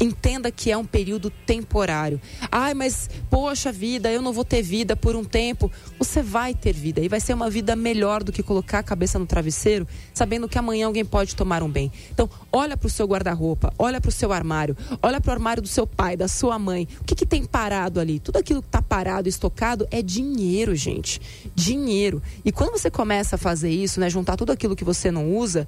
[0.00, 2.20] Entenda que é um período temporário.
[2.50, 5.70] Ai, mas poxa vida, eu não vou ter vida por um tempo.
[5.98, 9.18] Você vai ter vida e vai ser uma vida melhor do que colocar a cabeça
[9.18, 11.92] no travesseiro, sabendo que amanhã alguém pode tomar um bem.
[12.10, 15.62] Então, olha para o seu guarda-roupa, olha para o seu armário, olha para o armário
[15.62, 16.88] do seu pai, da sua mãe.
[17.00, 18.18] O que, que tem parado ali?
[18.18, 21.20] Tudo aquilo que está parado, estocado, é dinheiro, gente.
[21.54, 22.22] Dinheiro.
[22.44, 25.66] E quando você começa a fazer isso, né, juntar tudo aquilo que você não usa,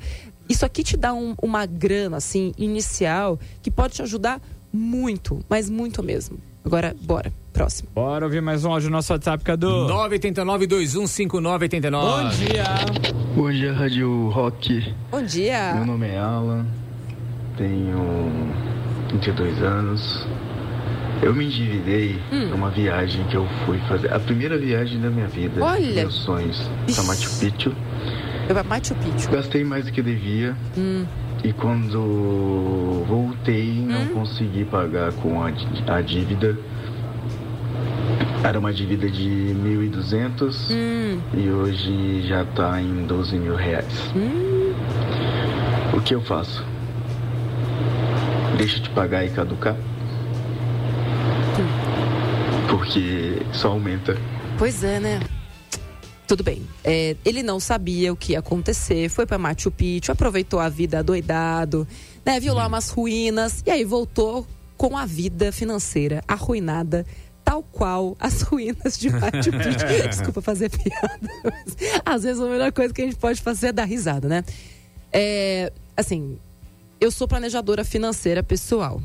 [0.49, 4.41] isso aqui te dá um- uma grana, assim, inicial, que pode te ajudar
[4.73, 6.39] muito, mas muito mesmo.
[6.65, 7.33] Agora, bora.
[7.53, 7.89] Próximo.
[7.95, 9.87] Bora ouvir mais um áudio no nosso WhatsApp, Cadu.
[9.89, 12.23] 989-215989.
[12.23, 12.65] Bom dia.
[13.35, 14.95] Bom dia, Rádio Rock.
[15.11, 15.73] Bom dia.
[15.75, 16.67] Meu nome é Alan,
[17.57, 18.31] tenho
[19.11, 20.27] 22 anos.
[21.23, 22.49] Eu me endividei Hum.
[22.51, 24.13] numa viagem que eu fui fazer.
[24.13, 25.65] A primeira viagem da minha vida.
[25.65, 25.95] Olha.
[26.03, 26.69] Meus sonhos.
[26.95, 27.75] Pra Machu Picchu.
[28.49, 29.31] Eu Machu Picchu.
[29.31, 30.55] Gastei mais do que devia.
[30.79, 31.05] Hum.
[31.43, 35.51] E quando voltei, não consegui pagar com a,
[35.95, 36.57] a dívida.
[38.45, 41.21] Era uma dívida de 1.200 Hum.
[41.35, 44.13] e hoje já tá em 12 mil reais.
[44.15, 44.73] Hum.
[45.93, 46.65] O que eu faço?
[48.57, 49.75] Deixo de pagar e caducar?
[52.69, 54.17] Porque só aumenta.
[54.59, 55.21] Pois é, né?
[56.27, 56.67] Tudo bem.
[56.83, 61.03] É, ele não sabia o que ia acontecer, foi pra Machu Picchu, aproveitou a vida
[61.03, 61.87] doidado,
[62.25, 62.41] né?
[62.41, 64.47] Viu lá umas ruínas e aí voltou
[64.77, 67.07] com a vida financeira arruinada,
[67.45, 69.87] tal qual as ruínas de Machu Picchu.
[70.11, 71.31] Desculpa fazer piada.
[71.45, 74.45] mas às vezes a melhor coisa que a gente pode fazer é dar risada, né?
[75.13, 76.39] É, assim,
[77.01, 79.01] eu sou planejadora financeira pessoal.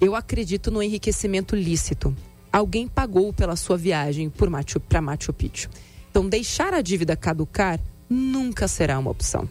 [0.00, 2.14] Eu acredito no enriquecimento lícito.
[2.52, 5.70] Alguém pagou pela sua viagem por Machu, para Machu Picchu.
[6.14, 9.48] Então, deixar a dívida caducar nunca será uma opção.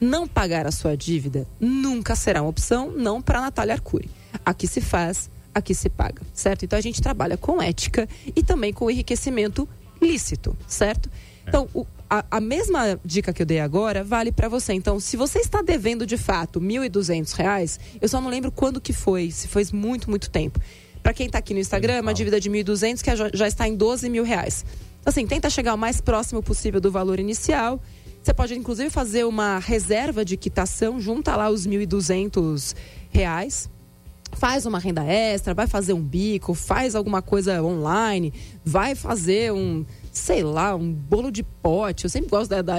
[0.00, 4.10] Não pagar a sua dívida nunca será uma opção, não para Natália Arcuri.
[4.44, 6.64] Aqui se faz, aqui se paga, certo?
[6.64, 9.68] Então a gente trabalha com ética e também com enriquecimento
[10.02, 11.08] lícito, certo?
[11.46, 14.72] Então, o- a, a mesma dica que eu dei agora vale para você.
[14.72, 18.92] Então, se você está devendo de fato 1.200 reais, eu só não lembro quando que
[18.92, 20.58] foi, se foi muito, muito tempo.
[21.04, 23.46] Para quem está aqui no Instagram, é uma dívida de R$ 1.200 que já, já
[23.46, 24.64] está em 12 mil reais.
[25.00, 27.80] Então, assim, tenta chegar o mais próximo possível do valor inicial.
[28.22, 32.74] Você pode, inclusive, fazer uma reserva de quitação, junta lá os 1.200
[33.10, 33.68] reais
[34.32, 38.32] faz uma renda extra, vai fazer um bico, faz alguma coisa online,
[38.64, 42.04] vai fazer um, sei lá, um bolo de pote.
[42.04, 42.76] Eu sempre gosto da, da,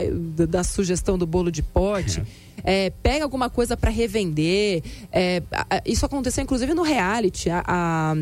[0.48, 2.24] da- sugestão do bolo de pote.
[2.64, 4.82] É, pega alguma coisa para revender.
[5.12, 5.44] É,
[5.86, 7.50] isso aconteceu inclusive no reality.
[7.50, 8.14] A, a,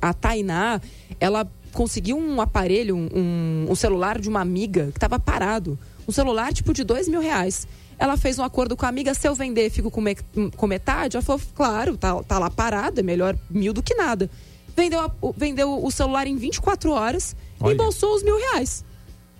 [0.00, 0.80] a Tainá,
[1.18, 5.78] ela conseguiu um aparelho, um, um celular de uma amiga que estava parado.
[6.08, 7.66] Um celular tipo de dois mil reais.
[7.98, 10.16] Ela fez um acordo com a amiga, se eu vender, fico com, me-
[10.56, 11.16] com metade.
[11.16, 14.30] Ela falou, claro, tá, tá lá parado, é melhor mil do que nada.
[14.76, 17.74] Vendeu, a- o- vendeu o celular em 24 horas e Olha.
[17.74, 18.84] embolsou os mil reais.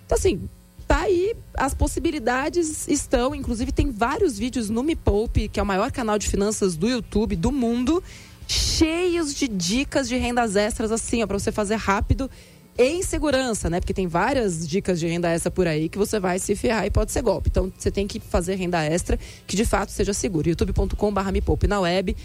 [0.05, 0.49] Então, assim,
[0.87, 3.35] tá aí, as possibilidades estão.
[3.35, 6.87] Inclusive, tem vários vídeos no Me Poupe, que é o maior canal de finanças do
[6.87, 8.03] YouTube do mundo,
[8.47, 12.29] cheios de dicas de rendas extras, assim, ó, pra você fazer rápido
[12.77, 13.79] em segurança, né?
[13.79, 16.91] Porque tem várias dicas de renda extra por aí que você vai se ferrar e
[16.91, 17.49] pode ser golpe.
[17.49, 20.47] Então, você tem que fazer renda extra que de fato seja seguro.
[20.49, 22.15] youtube.com.br Me Poupe na web.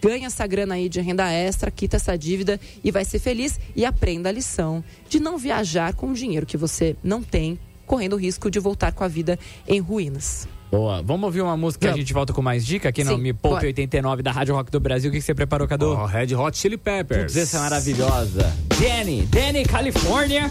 [0.00, 3.58] Ganha essa grana aí de renda extra, quita essa dívida e vai ser feliz.
[3.74, 8.12] E aprenda a lição de não viajar com o dinheiro que você não tem, correndo
[8.12, 10.46] o risco de voltar com a vida em ruínas.
[10.70, 11.02] Boa.
[11.02, 13.56] Vamos ouvir uma música e a gente volta com mais dica aqui no Me Poupe
[13.56, 13.66] bora.
[13.66, 15.08] 89 da Rádio Rock do Brasil.
[15.08, 15.92] O que que você preparou, Cadu?
[15.92, 17.32] Ó, Red Hot Chili Peppers.
[17.32, 18.54] Putz, essa é maravilhosa.
[18.78, 20.50] Danny, Danny, Califórnia.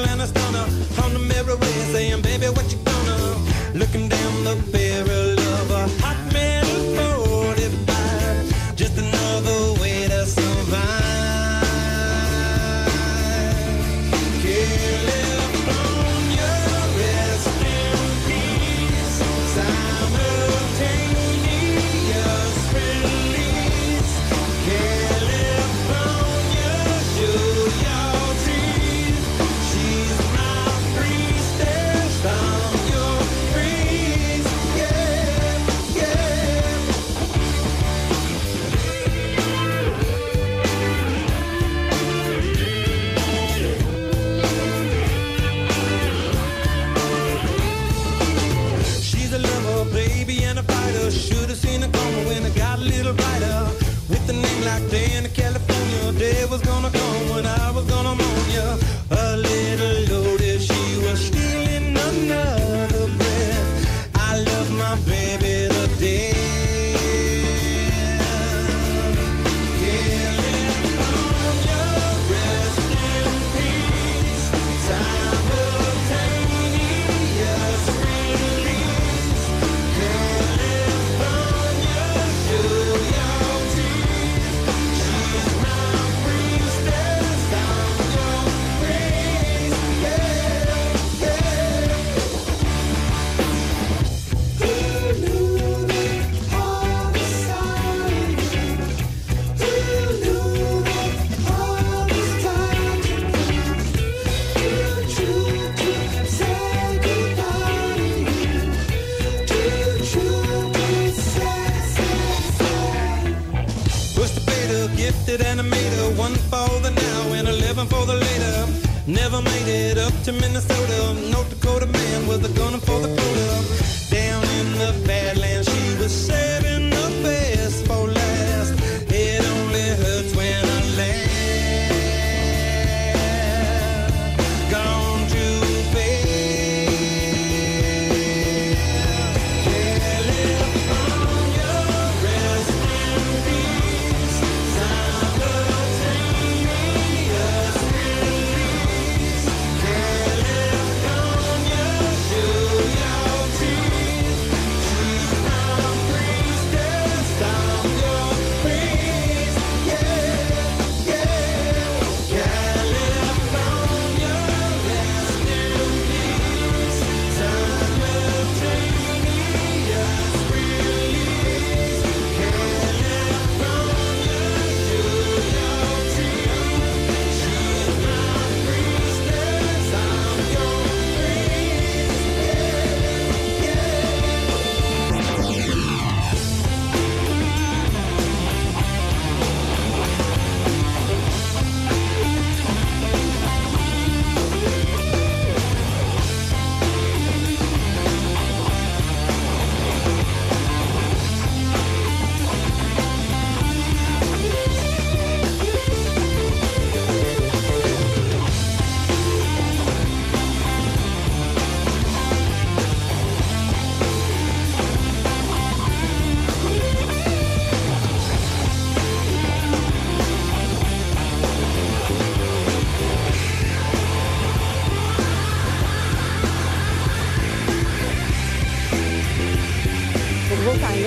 [115.31, 118.67] gifted animator, one for the now and eleven for the later.
[119.07, 121.13] Never made it up to Minnesota.
[121.31, 122.79] North Dakota man was a gunner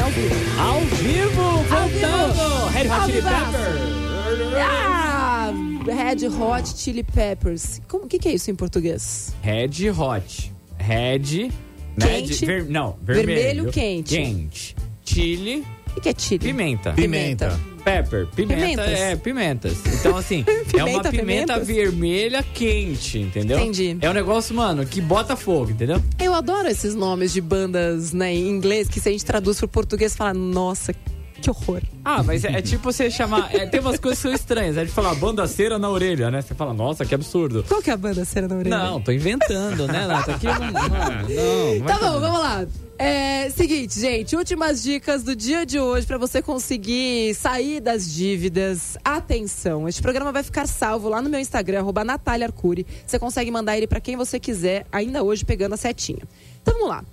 [0.05, 1.42] Ao vivo, Ao vivo.
[1.64, 2.66] voltando!
[2.72, 3.52] Red Hot Chili vivaço.
[3.52, 4.62] Pepper!
[4.62, 5.50] Ah,
[5.86, 7.80] Red Hot Chili Peppers.
[7.88, 9.34] Como que, que é isso em português?
[9.40, 10.52] Red Hot.
[10.78, 11.50] Red.
[11.98, 12.44] Quente.
[12.44, 13.72] Red, ver- não, Vermelho, vermelho.
[13.72, 14.14] quente.
[14.16, 14.76] Quente.
[15.07, 15.64] Chile.
[15.96, 16.38] O que é chili?
[16.40, 16.92] Pimenta.
[16.92, 17.59] Pimenta.
[17.85, 18.26] Pepper.
[18.35, 18.61] Pimenta.
[18.61, 18.89] Pimentas.
[19.01, 19.76] É, pimentas.
[20.01, 20.45] Então, assim,
[20.76, 21.66] é uma Pimenta, pimenta pimentas.
[21.66, 23.59] vermelha quente, entendeu?
[23.59, 23.99] Entendi.
[24.01, 26.03] É um negócio, mano, que bota fogo, entendeu?
[26.18, 29.68] Eu adoro esses nomes de bandas né, em inglês que se a gente traduz pro
[29.68, 30.95] português fala, nossa,
[31.43, 31.82] que horror.
[32.03, 33.55] Ah, mas é, é tipo você chamar.
[33.55, 34.78] é, tem umas coisas que são estranhas.
[34.78, 36.41] A gente fala banda cera na orelha, né?
[36.41, 37.62] Você fala, nossa, que absurdo.
[37.68, 38.78] Qual que é a banda cera na orelha?
[38.78, 40.28] Não, tô inventando, né, Nath?
[40.30, 40.55] Aqui não.
[40.55, 42.66] Não, não, Tá bom, vamos lá.
[42.97, 48.97] É, seguinte, gente, últimas dicas do dia de hoje para você conseguir sair das dívidas.
[49.05, 52.86] Atenção, este programa vai ficar salvo lá no meu Instagram, arroba Natália Arcuri.
[53.05, 56.22] Você consegue mandar ele para quem você quiser, ainda hoje pegando a setinha.
[56.62, 57.05] Então vamos lá.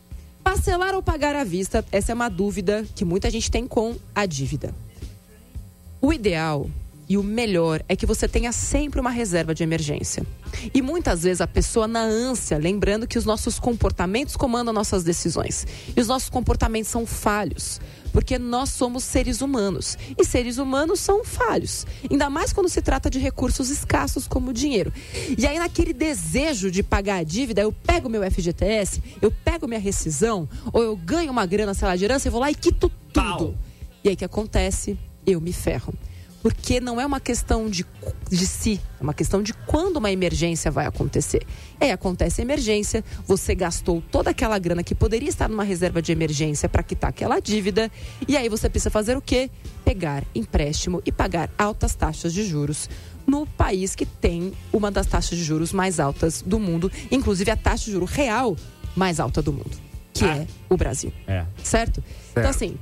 [0.44, 1.84] Parcelar ou pagar à vista?
[1.92, 4.74] Essa é uma dúvida que muita gente tem com a dívida.
[6.00, 6.70] O ideal
[7.12, 10.26] e o melhor é que você tenha sempre uma reserva de emergência.
[10.74, 15.68] E muitas vezes a pessoa na ânsia, lembrando que os nossos comportamentos comandam nossas decisões.
[15.94, 17.82] E os nossos comportamentos são falhos,
[18.14, 19.98] porque nós somos seres humanos.
[20.18, 24.54] E seres humanos são falhos, ainda mais quando se trata de recursos escassos como o
[24.54, 24.94] dinheiro.
[25.38, 29.82] E aí naquele desejo de pagar a dívida, eu pego meu FGTS, eu pego minha
[29.82, 32.90] rescisão, ou eu ganho uma grana, sei lá, de herança, eu vou lá e quito
[33.12, 33.54] tudo.
[34.02, 34.98] E aí o que acontece?
[35.26, 35.94] Eu me ferro.
[36.42, 37.86] Porque não é uma questão de,
[38.30, 41.46] de si, é uma questão de quando uma emergência vai acontecer.
[41.80, 46.02] E aí acontece a emergência, você gastou toda aquela grana que poderia estar numa reserva
[46.02, 47.92] de emergência para quitar aquela dívida,
[48.28, 49.52] e aí você precisa fazer o quê?
[49.86, 52.90] Pegar empréstimo e pagar altas taxas de juros
[53.28, 57.56] no país que tem uma das taxas de juros mais altas do mundo, inclusive a
[57.56, 58.58] taxa de juro real
[58.96, 59.78] mais alta do mundo,
[60.14, 61.46] que é o Brasil É.
[61.64, 62.04] certo?
[62.32, 62.78] Então, assim,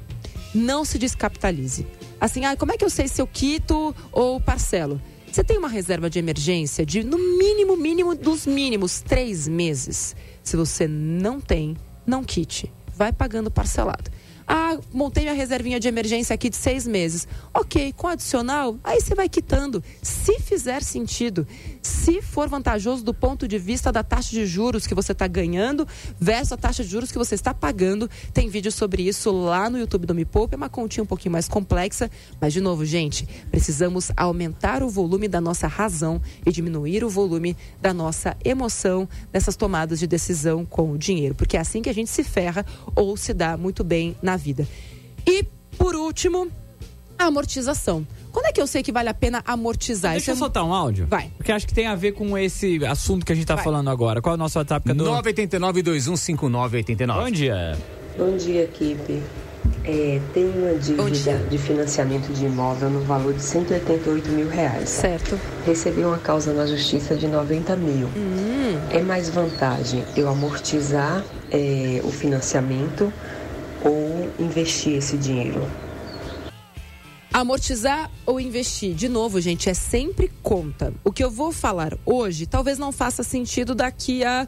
[0.54, 1.86] não se descapitalize.
[2.20, 5.02] Assim, ah, como é que eu sei se eu quito ou parcelo?
[5.32, 10.16] Você tem uma reserva de emergência de, no mínimo, mínimo dos mínimos, três meses.
[10.44, 12.72] Se você não tem, não quite.
[12.96, 14.10] Vai pagando parcelado.
[14.52, 17.28] Ah, montei minha reservinha de emergência aqui de seis meses.
[17.54, 19.84] Ok, com adicional, aí você vai quitando.
[20.02, 21.48] Se fizer sentido,
[21.82, 25.88] se for vantajoso do ponto de vista da taxa de juros que você está ganhando
[26.20, 28.10] versus a taxa de juros que você está pagando.
[28.34, 30.56] Tem vídeo sobre isso lá no YouTube do Me Poupe.
[30.56, 32.10] É uma continha um pouquinho mais complexa.
[32.40, 37.56] Mas, de novo, gente, precisamos aumentar o volume da nossa razão e diminuir o volume
[37.82, 41.36] da nossa emoção nessas tomadas de decisão com o dinheiro.
[41.36, 42.66] Porque é assim que a gente se ferra
[42.96, 44.68] ou se dá muito bem na vida.
[45.26, 45.46] E,
[45.78, 46.50] por último,
[47.18, 48.06] a amortização.
[48.32, 50.12] Quando é que eu sei que vale a pena amortizar?
[50.12, 51.08] Deixa eu Isso é- soltar um áudio.
[51.10, 51.32] Vai.
[51.38, 53.64] Porque acho que tem a ver com esse assunto que a gente tá Vai.
[53.64, 54.22] falando agora.
[54.22, 55.04] Qual é o nosso WhatsApp, Cadu?
[55.06, 57.24] 989-215989.
[57.24, 57.78] Bom dia.
[58.18, 59.22] Bom dia, equipe.
[59.84, 64.90] É, tem uma dívida de financiamento de imóvel no valor de 188 mil reais.
[64.90, 65.40] Certo.
[65.66, 68.08] Recebi uma causa na justiça de 90 mil.
[68.92, 73.12] É mais vantagem eu amortizar é, o financiamento
[73.84, 75.62] ou investir esse dinheiro?
[77.32, 78.96] Amortizar ou investir?
[78.96, 80.92] De novo, gente, é sempre conta.
[81.04, 84.48] O que eu vou falar hoje talvez não faça sentido daqui a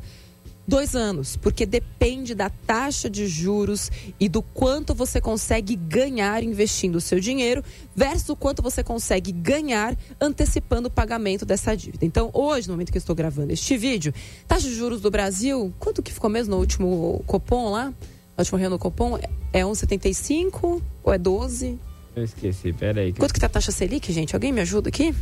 [0.68, 6.96] dois anos, porque depende da taxa de juros e do quanto você consegue ganhar investindo
[6.96, 7.64] o seu dinheiro
[7.96, 12.04] versus o quanto você consegue ganhar antecipando o pagamento dessa dívida.
[12.04, 14.12] Então, hoje, no momento que eu estou gravando este vídeo,
[14.48, 17.86] taxa de juros do Brasil, quanto que ficou mesmo no último Copom lá?
[17.88, 19.20] No último reunião do Copom?
[19.54, 21.78] É 1,75 ou é 12?
[22.16, 23.14] Eu esqueci, peraí.
[23.14, 24.36] Quanto que tá a taxa Selic, gente?
[24.36, 25.16] Alguém me ajuda aqui?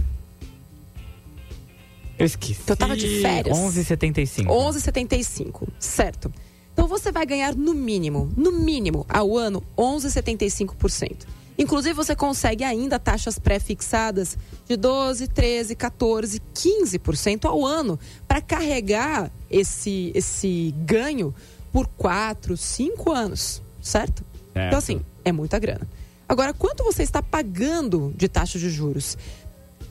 [2.18, 2.62] Eu esqueci.
[2.68, 3.58] Eu tava de férias.
[3.58, 4.48] 11,75.
[4.48, 6.34] 11,75, certo.
[6.74, 11.26] Então você vai ganhar no mínimo, no mínimo, ao ano, 11,75%.
[11.58, 19.30] Inclusive você consegue ainda taxas pré-fixadas de 12, 13, 14, 15% ao ano para carregar
[19.52, 21.36] esse esse ganho
[21.72, 24.24] por 4, 5 anos, certo?
[24.54, 24.68] Certo.
[24.68, 25.86] Então assim, é muita grana.
[26.30, 29.18] Agora, quanto você está pagando de taxa de juros?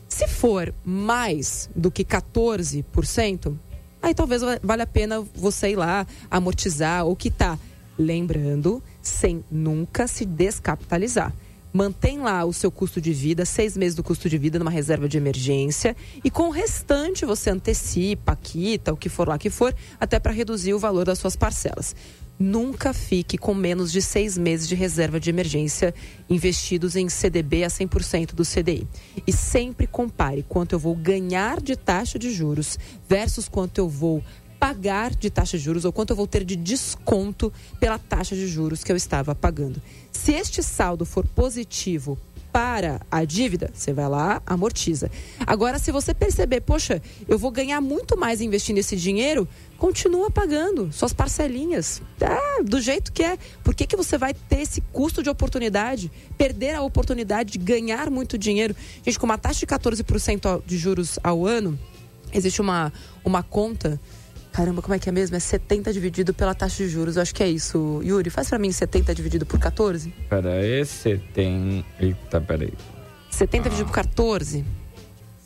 [0.09, 3.57] Se for mais do que 14%,
[4.01, 7.59] aí talvez va- valha a pena você ir lá amortizar ou quitar.
[7.99, 11.34] Lembrando, sem nunca se descapitalizar.
[11.72, 15.09] Mantém lá o seu custo de vida, seis meses do custo de vida numa reserva
[15.09, 19.74] de emergência e com o restante você antecipa, quita, o que for lá que for,
[20.01, 21.95] até para reduzir o valor das suas parcelas.
[22.39, 25.93] Nunca fique com menos de seis meses de reserva de emergência
[26.30, 28.86] investidos em CDB a 100% do CDI.
[29.26, 32.78] E sempre compare quanto eu vou ganhar de taxa de juros
[33.09, 34.22] versus quanto eu vou
[34.59, 38.47] pagar de taxa de juros ou quanto eu vou ter de desconto pela taxa de
[38.47, 39.80] juros que eu estava pagando.
[40.12, 42.18] Se este saldo for positivo
[42.59, 45.09] para a dívida, você vai lá, amortiza.
[45.46, 49.46] Agora, se você perceber, poxa, eu vou ganhar muito mais investindo esse dinheiro,
[49.76, 52.02] continua pagando suas parcelinhas.
[52.20, 53.38] Ah, do jeito que é.
[53.62, 56.11] Por que, que você vai ter esse custo de oportunidade?
[56.36, 58.74] Perder a oportunidade de ganhar muito dinheiro?
[59.04, 61.78] Gente, com uma taxa de 14% de juros ao ano,
[62.32, 62.92] existe uma,
[63.24, 64.00] uma conta.
[64.59, 65.36] Caramba, como é que é mesmo?
[65.36, 67.14] É 70 dividido pela taxa de juros.
[67.14, 68.00] Eu acho que é isso.
[68.02, 70.12] Yuri, faz pra mim 70 dividido por 14?
[70.28, 71.84] Pera aí, você tem.
[72.00, 72.72] Eita, peraí.
[73.30, 74.64] 70 dividido por 14?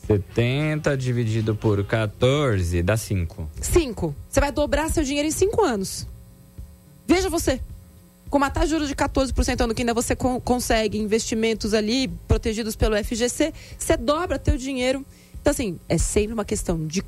[0.06, 3.50] 70 dividido por 14 dá 5.
[3.60, 4.14] 5.
[4.30, 6.06] Você vai dobrar seu dinheiro em 5 anos.
[7.06, 7.60] Veja você.
[8.30, 12.08] Com uma taxa de juros de 14% ano que ainda você con- consegue investimentos ali
[12.26, 15.04] protegidos pelo FGC, você dobra teu dinheiro.
[15.38, 17.02] Então, assim, é sempre uma questão de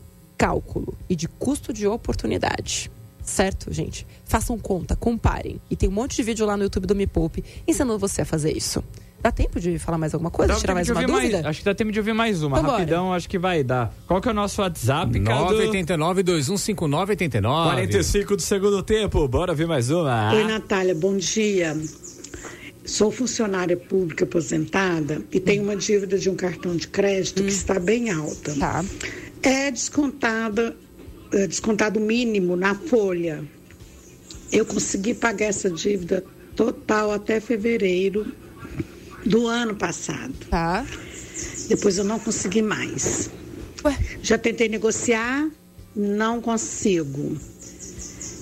[0.48, 2.90] cálculo e de custo de oportunidade.
[3.22, 4.06] Certo, gente?
[4.26, 5.58] Façam conta, comparem.
[5.70, 8.24] E tem um monte de vídeo lá no YouTube do Me Poupe ensinando você a
[8.26, 8.84] fazer isso.
[9.22, 10.52] Dá tempo de falar mais alguma coisa?
[10.52, 11.32] Dá Tirar mais uma ouvir dúvida?
[11.36, 12.56] mais- acho que dá tempo de ouvir mais uma.
[12.58, 12.76] Vambora.
[12.76, 13.90] Rapidão, acho que vai dar.
[14.06, 15.54] Qual que é o nosso WhatsApp, Cadu?
[15.54, 17.64] 989-2159-89.
[17.70, 19.26] 45 do segundo tempo.
[19.26, 20.34] Bora ver mais uma.
[20.34, 21.74] Oi, Natália, bom dia.
[22.84, 27.80] Sou funcionária pública aposentada e tenho uma dívida de um cartão de crédito que está
[27.80, 28.54] bem alta.
[28.56, 28.84] Tá.
[29.44, 30.76] É descontada,
[31.32, 33.44] é descontado o mínimo na folha.
[34.50, 36.24] Eu consegui pagar essa dívida
[36.56, 38.32] total até fevereiro
[39.26, 40.34] do ano passado.
[40.48, 40.86] Tá.
[41.68, 43.30] Depois eu não consegui mais.
[44.22, 45.48] Já tentei negociar,
[45.94, 47.36] não consigo.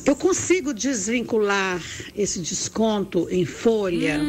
[0.05, 1.81] Eu consigo desvincular
[2.17, 4.21] esse desconto em folha?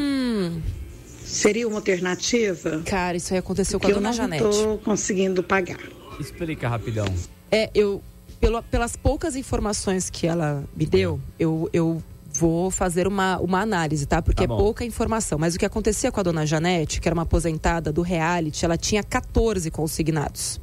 [1.26, 2.82] Seria uma alternativa?
[2.86, 4.43] Cara, isso aí aconteceu com Porque a eu dona não Janete.
[4.43, 5.80] estou conseguindo pagar.
[6.20, 7.05] Explica rapidão.
[7.51, 8.01] É, eu,
[8.39, 12.01] pelo- pelas poucas informações que ela me deu, eu, eu
[12.34, 14.22] vou fazer uma, uma análise, tá?
[14.22, 15.38] Porque Tá é pouca informação.
[15.38, 18.78] Mas o que acontecia com a dona Janete, que era uma aposentada do reality, ela
[18.78, 20.59] tinha 14 consignados.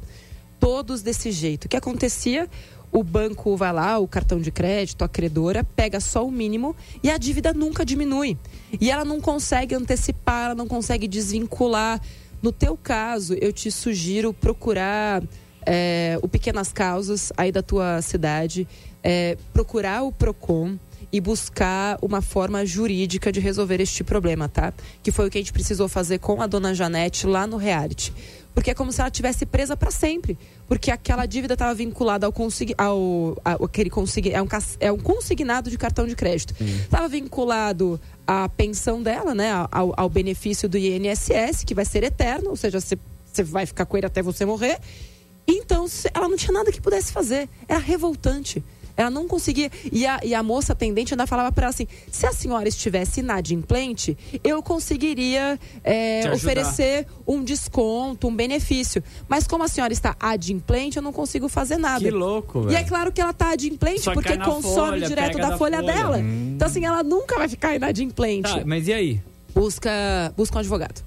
[0.59, 1.65] Todos desse jeito.
[1.65, 2.47] O que acontecia?
[2.91, 7.09] O banco vai lá, o cartão de crédito, a credora, pega só o mínimo e
[7.09, 8.37] a dívida nunca diminui.
[8.81, 12.01] E ela não consegue antecipar, ela não consegue desvincular.
[12.41, 15.23] No teu caso, eu te sugiro procurar
[15.65, 18.67] é, o Pequenas Causas aí da tua cidade,
[19.03, 20.77] é, procurar o PROCON
[21.11, 24.73] e buscar uma forma jurídica de resolver este problema, tá?
[25.03, 28.13] Que foi o que a gente precisou fazer com a dona Janete lá no reality.
[28.53, 30.37] Porque é como se ela tivesse presa para sempre.
[30.67, 32.73] Porque aquela dívida estava vinculada ao, consign...
[32.77, 34.31] ao, ao aquele consign...
[34.31, 34.47] é, um,
[34.79, 36.53] é um consignado de cartão de crédito.
[36.61, 39.51] Estava vinculado à pensão dela, né?
[39.71, 42.97] Ao, ao benefício do INSS, que vai ser eterno, ou seja, você
[43.31, 44.77] você vai ficar com ele até você morrer.
[45.47, 47.49] Então, ela não tinha nada que pudesse fazer.
[47.67, 48.63] Era revoltante.
[48.97, 49.69] Ela não conseguia.
[49.91, 53.19] E a, e a moça atendente ainda falava para ela assim: se a senhora estivesse
[53.21, 59.03] inadimplente, eu conseguiria é, oferecer um desconto, um benefício.
[59.27, 62.03] Mas como a senhora está adimplente, eu não consigo fazer nada.
[62.03, 62.77] Que louco, E velho.
[62.77, 65.93] é claro que ela está adimplente Só porque consome folha, direto da da folha, folha.
[65.93, 66.17] dela.
[66.17, 66.53] Hum.
[66.55, 68.53] Então, assim, ela nunca vai ficar inadimplente.
[68.53, 69.21] Tá, mas e aí?
[69.53, 69.91] Busca,
[70.37, 71.01] busca um advogado.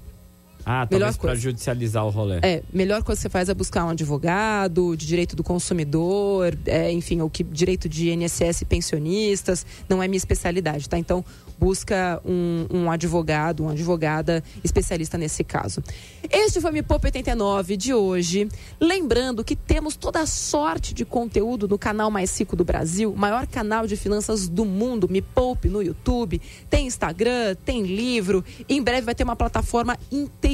[0.65, 1.35] Ah, Melhor coisa.
[1.35, 2.39] judicializar o rolê.
[2.41, 6.91] É, melhor coisa que você faz é buscar um advogado de direito do consumidor, é,
[6.91, 10.97] enfim, o que direito de INSS pensionistas, não é minha especialidade, tá?
[10.97, 11.23] Então,
[11.57, 15.81] busca um, um advogado, uma advogada especialista nesse caso.
[16.29, 18.49] Este foi o Me Poupa 89 de hoje.
[18.79, 23.47] Lembrando que temos toda a sorte de conteúdo no canal mais rico do Brasil, maior
[23.47, 28.43] canal de finanças do mundo, Me Poupe no YouTube, tem Instagram, tem livro.
[28.67, 29.97] Em breve vai ter uma plataforma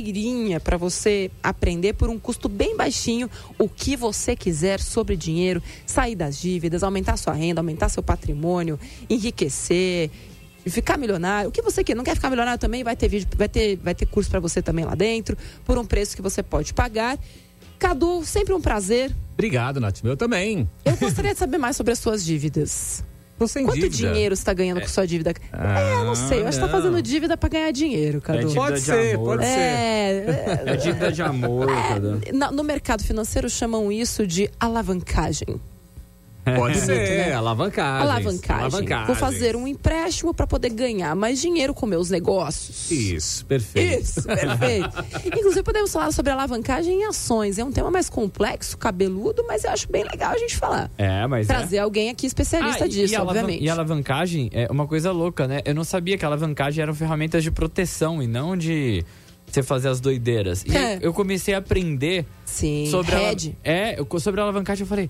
[0.01, 5.61] inteirinha para você aprender por um custo bem baixinho o que você quiser sobre dinheiro,
[5.85, 8.79] sair das dívidas, aumentar sua renda, aumentar seu patrimônio,
[9.09, 10.09] enriquecer,
[10.65, 13.47] ficar milionário, o que você quer, não quer ficar milionário também, vai ter vídeo, vai
[13.47, 16.73] ter, vai ter curso para você também lá dentro, por um preço que você pode
[16.73, 17.17] pagar.
[17.77, 19.15] Cadu, sempre um prazer.
[19.33, 20.03] Obrigado, Nath.
[20.03, 20.69] Meu também.
[20.85, 23.03] Eu gostaria de saber mais sobre as suas dívidas.
[23.41, 23.97] Tô sem Quanto dívida.
[24.13, 25.33] dinheiro você está ganhando com sua dívida?
[25.51, 26.41] é, eu não sei.
[26.41, 28.37] Eu acho que tá fazendo dívida para ganhar dinheiro, Cadu.
[28.37, 29.25] É dívida Pode de ser, amor.
[29.25, 29.49] pode ser.
[29.59, 32.21] É, É dívida de amor, Cadu.
[32.55, 35.59] no mercado financeiro chamam isso de alavancagem.
[36.57, 37.33] Pode ser, né?
[37.33, 38.01] alavancagem.
[38.01, 39.05] Alavancagem.
[39.05, 42.89] Vou fazer um empréstimo para poder ganhar mais dinheiro com meus negócios.
[42.89, 44.01] Isso, perfeito.
[44.03, 44.89] Isso, perfeito.
[45.25, 47.59] Inclusive, podemos falar sobre alavancagem em ações.
[47.59, 50.89] É um tema mais complexo, cabeludo, mas eu acho bem legal a gente falar.
[50.97, 53.63] É, mas Trazer alguém aqui especialista Ah, disso, e obviamente.
[53.63, 55.61] E alavancagem é uma coisa louca, né?
[55.63, 59.05] Eu não sabia que alavancagem eram ferramentas de proteção e não de
[59.45, 60.63] você fazer as doideiras.
[60.65, 60.99] E É.
[61.01, 63.33] eu, comecei a aprender Sim, sobre a,
[63.63, 65.09] é, sobre a alavancagem eu falei,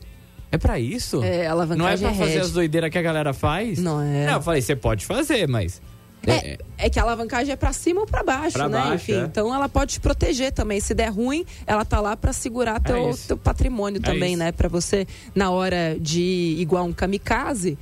[0.51, 1.23] É pra isso?
[1.23, 3.79] É, Não é alavancagem pra fazer as doideiras que a galera faz?
[3.79, 4.25] Não é.
[4.25, 5.81] Não, eu falei, você pode fazer, mas.
[6.27, 8.77] É, é que a alavancagem é pra cima ou pra baixo, Pra né?
[8.79, 9.23] baixo, Enfim, é.
[9.23, 10.79] então ela pode te proteger também.
[10.79, 13.27] Se der ruim, ela tá lá pra segurar teu, isso.
[13.29, 14.51] teu patrimônio É também, né?
[14.51, 17.75] Pra você, na hora de igual um kamikaze,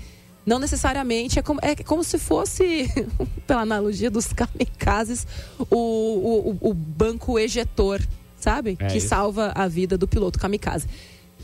[0.45, 2.89] não necessariamente é como, é como se fosse,
[3.45, 5.28] pela analogia dos kamikazes,
[5.70, 7.99] o, o, o- o banco ejetor,
[8.38, 8.78] sabe?
[8.80, 9.09] É que isso.
[9.09, 10.88] salva a vida do piloto kamikaze.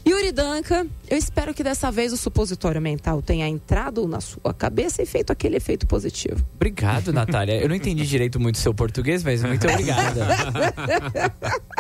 [0.08, 5.02] Yuri Danca, eu espero que dessa vez o supositório mental tenha entrado na sua cabeça
[5.02, 6.46] e feito aquele efeito positivo.
[6.56, 7.60] Obrigado, Natália.
[7.60, 10.28] Eu não entendi direito muito o seu português, mas muito obrigada.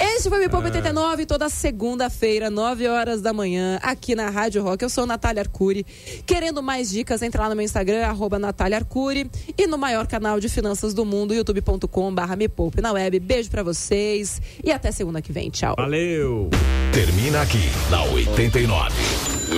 [0.00, 4.62] Esse foi o Me Poupa 89, toda segunda-feira, 9 horas da manhã, aqui na Rádio
[4.62, 4.82] Rock.
[4.82, 5.84] Eu sou Natália Arcuri.
[6.26, 9.30] Querendo mais dicas, entra lá no meu Instagram, arroba Natália Arcuri.
[9.56, 13.20] E no maior canal de finanças do mundo, youtube.com.br Me Poupe na web.
[13.20, 15.50] Beijo pra vocês e até segunda que vem.
[15.50, 15.74] Tchau.
[15.76, 16.50] Valeu!
[16.92, 18.94] Termina aqui na 89.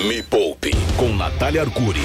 [0.09, 2.01] Me Poupe com Natália Arcuri.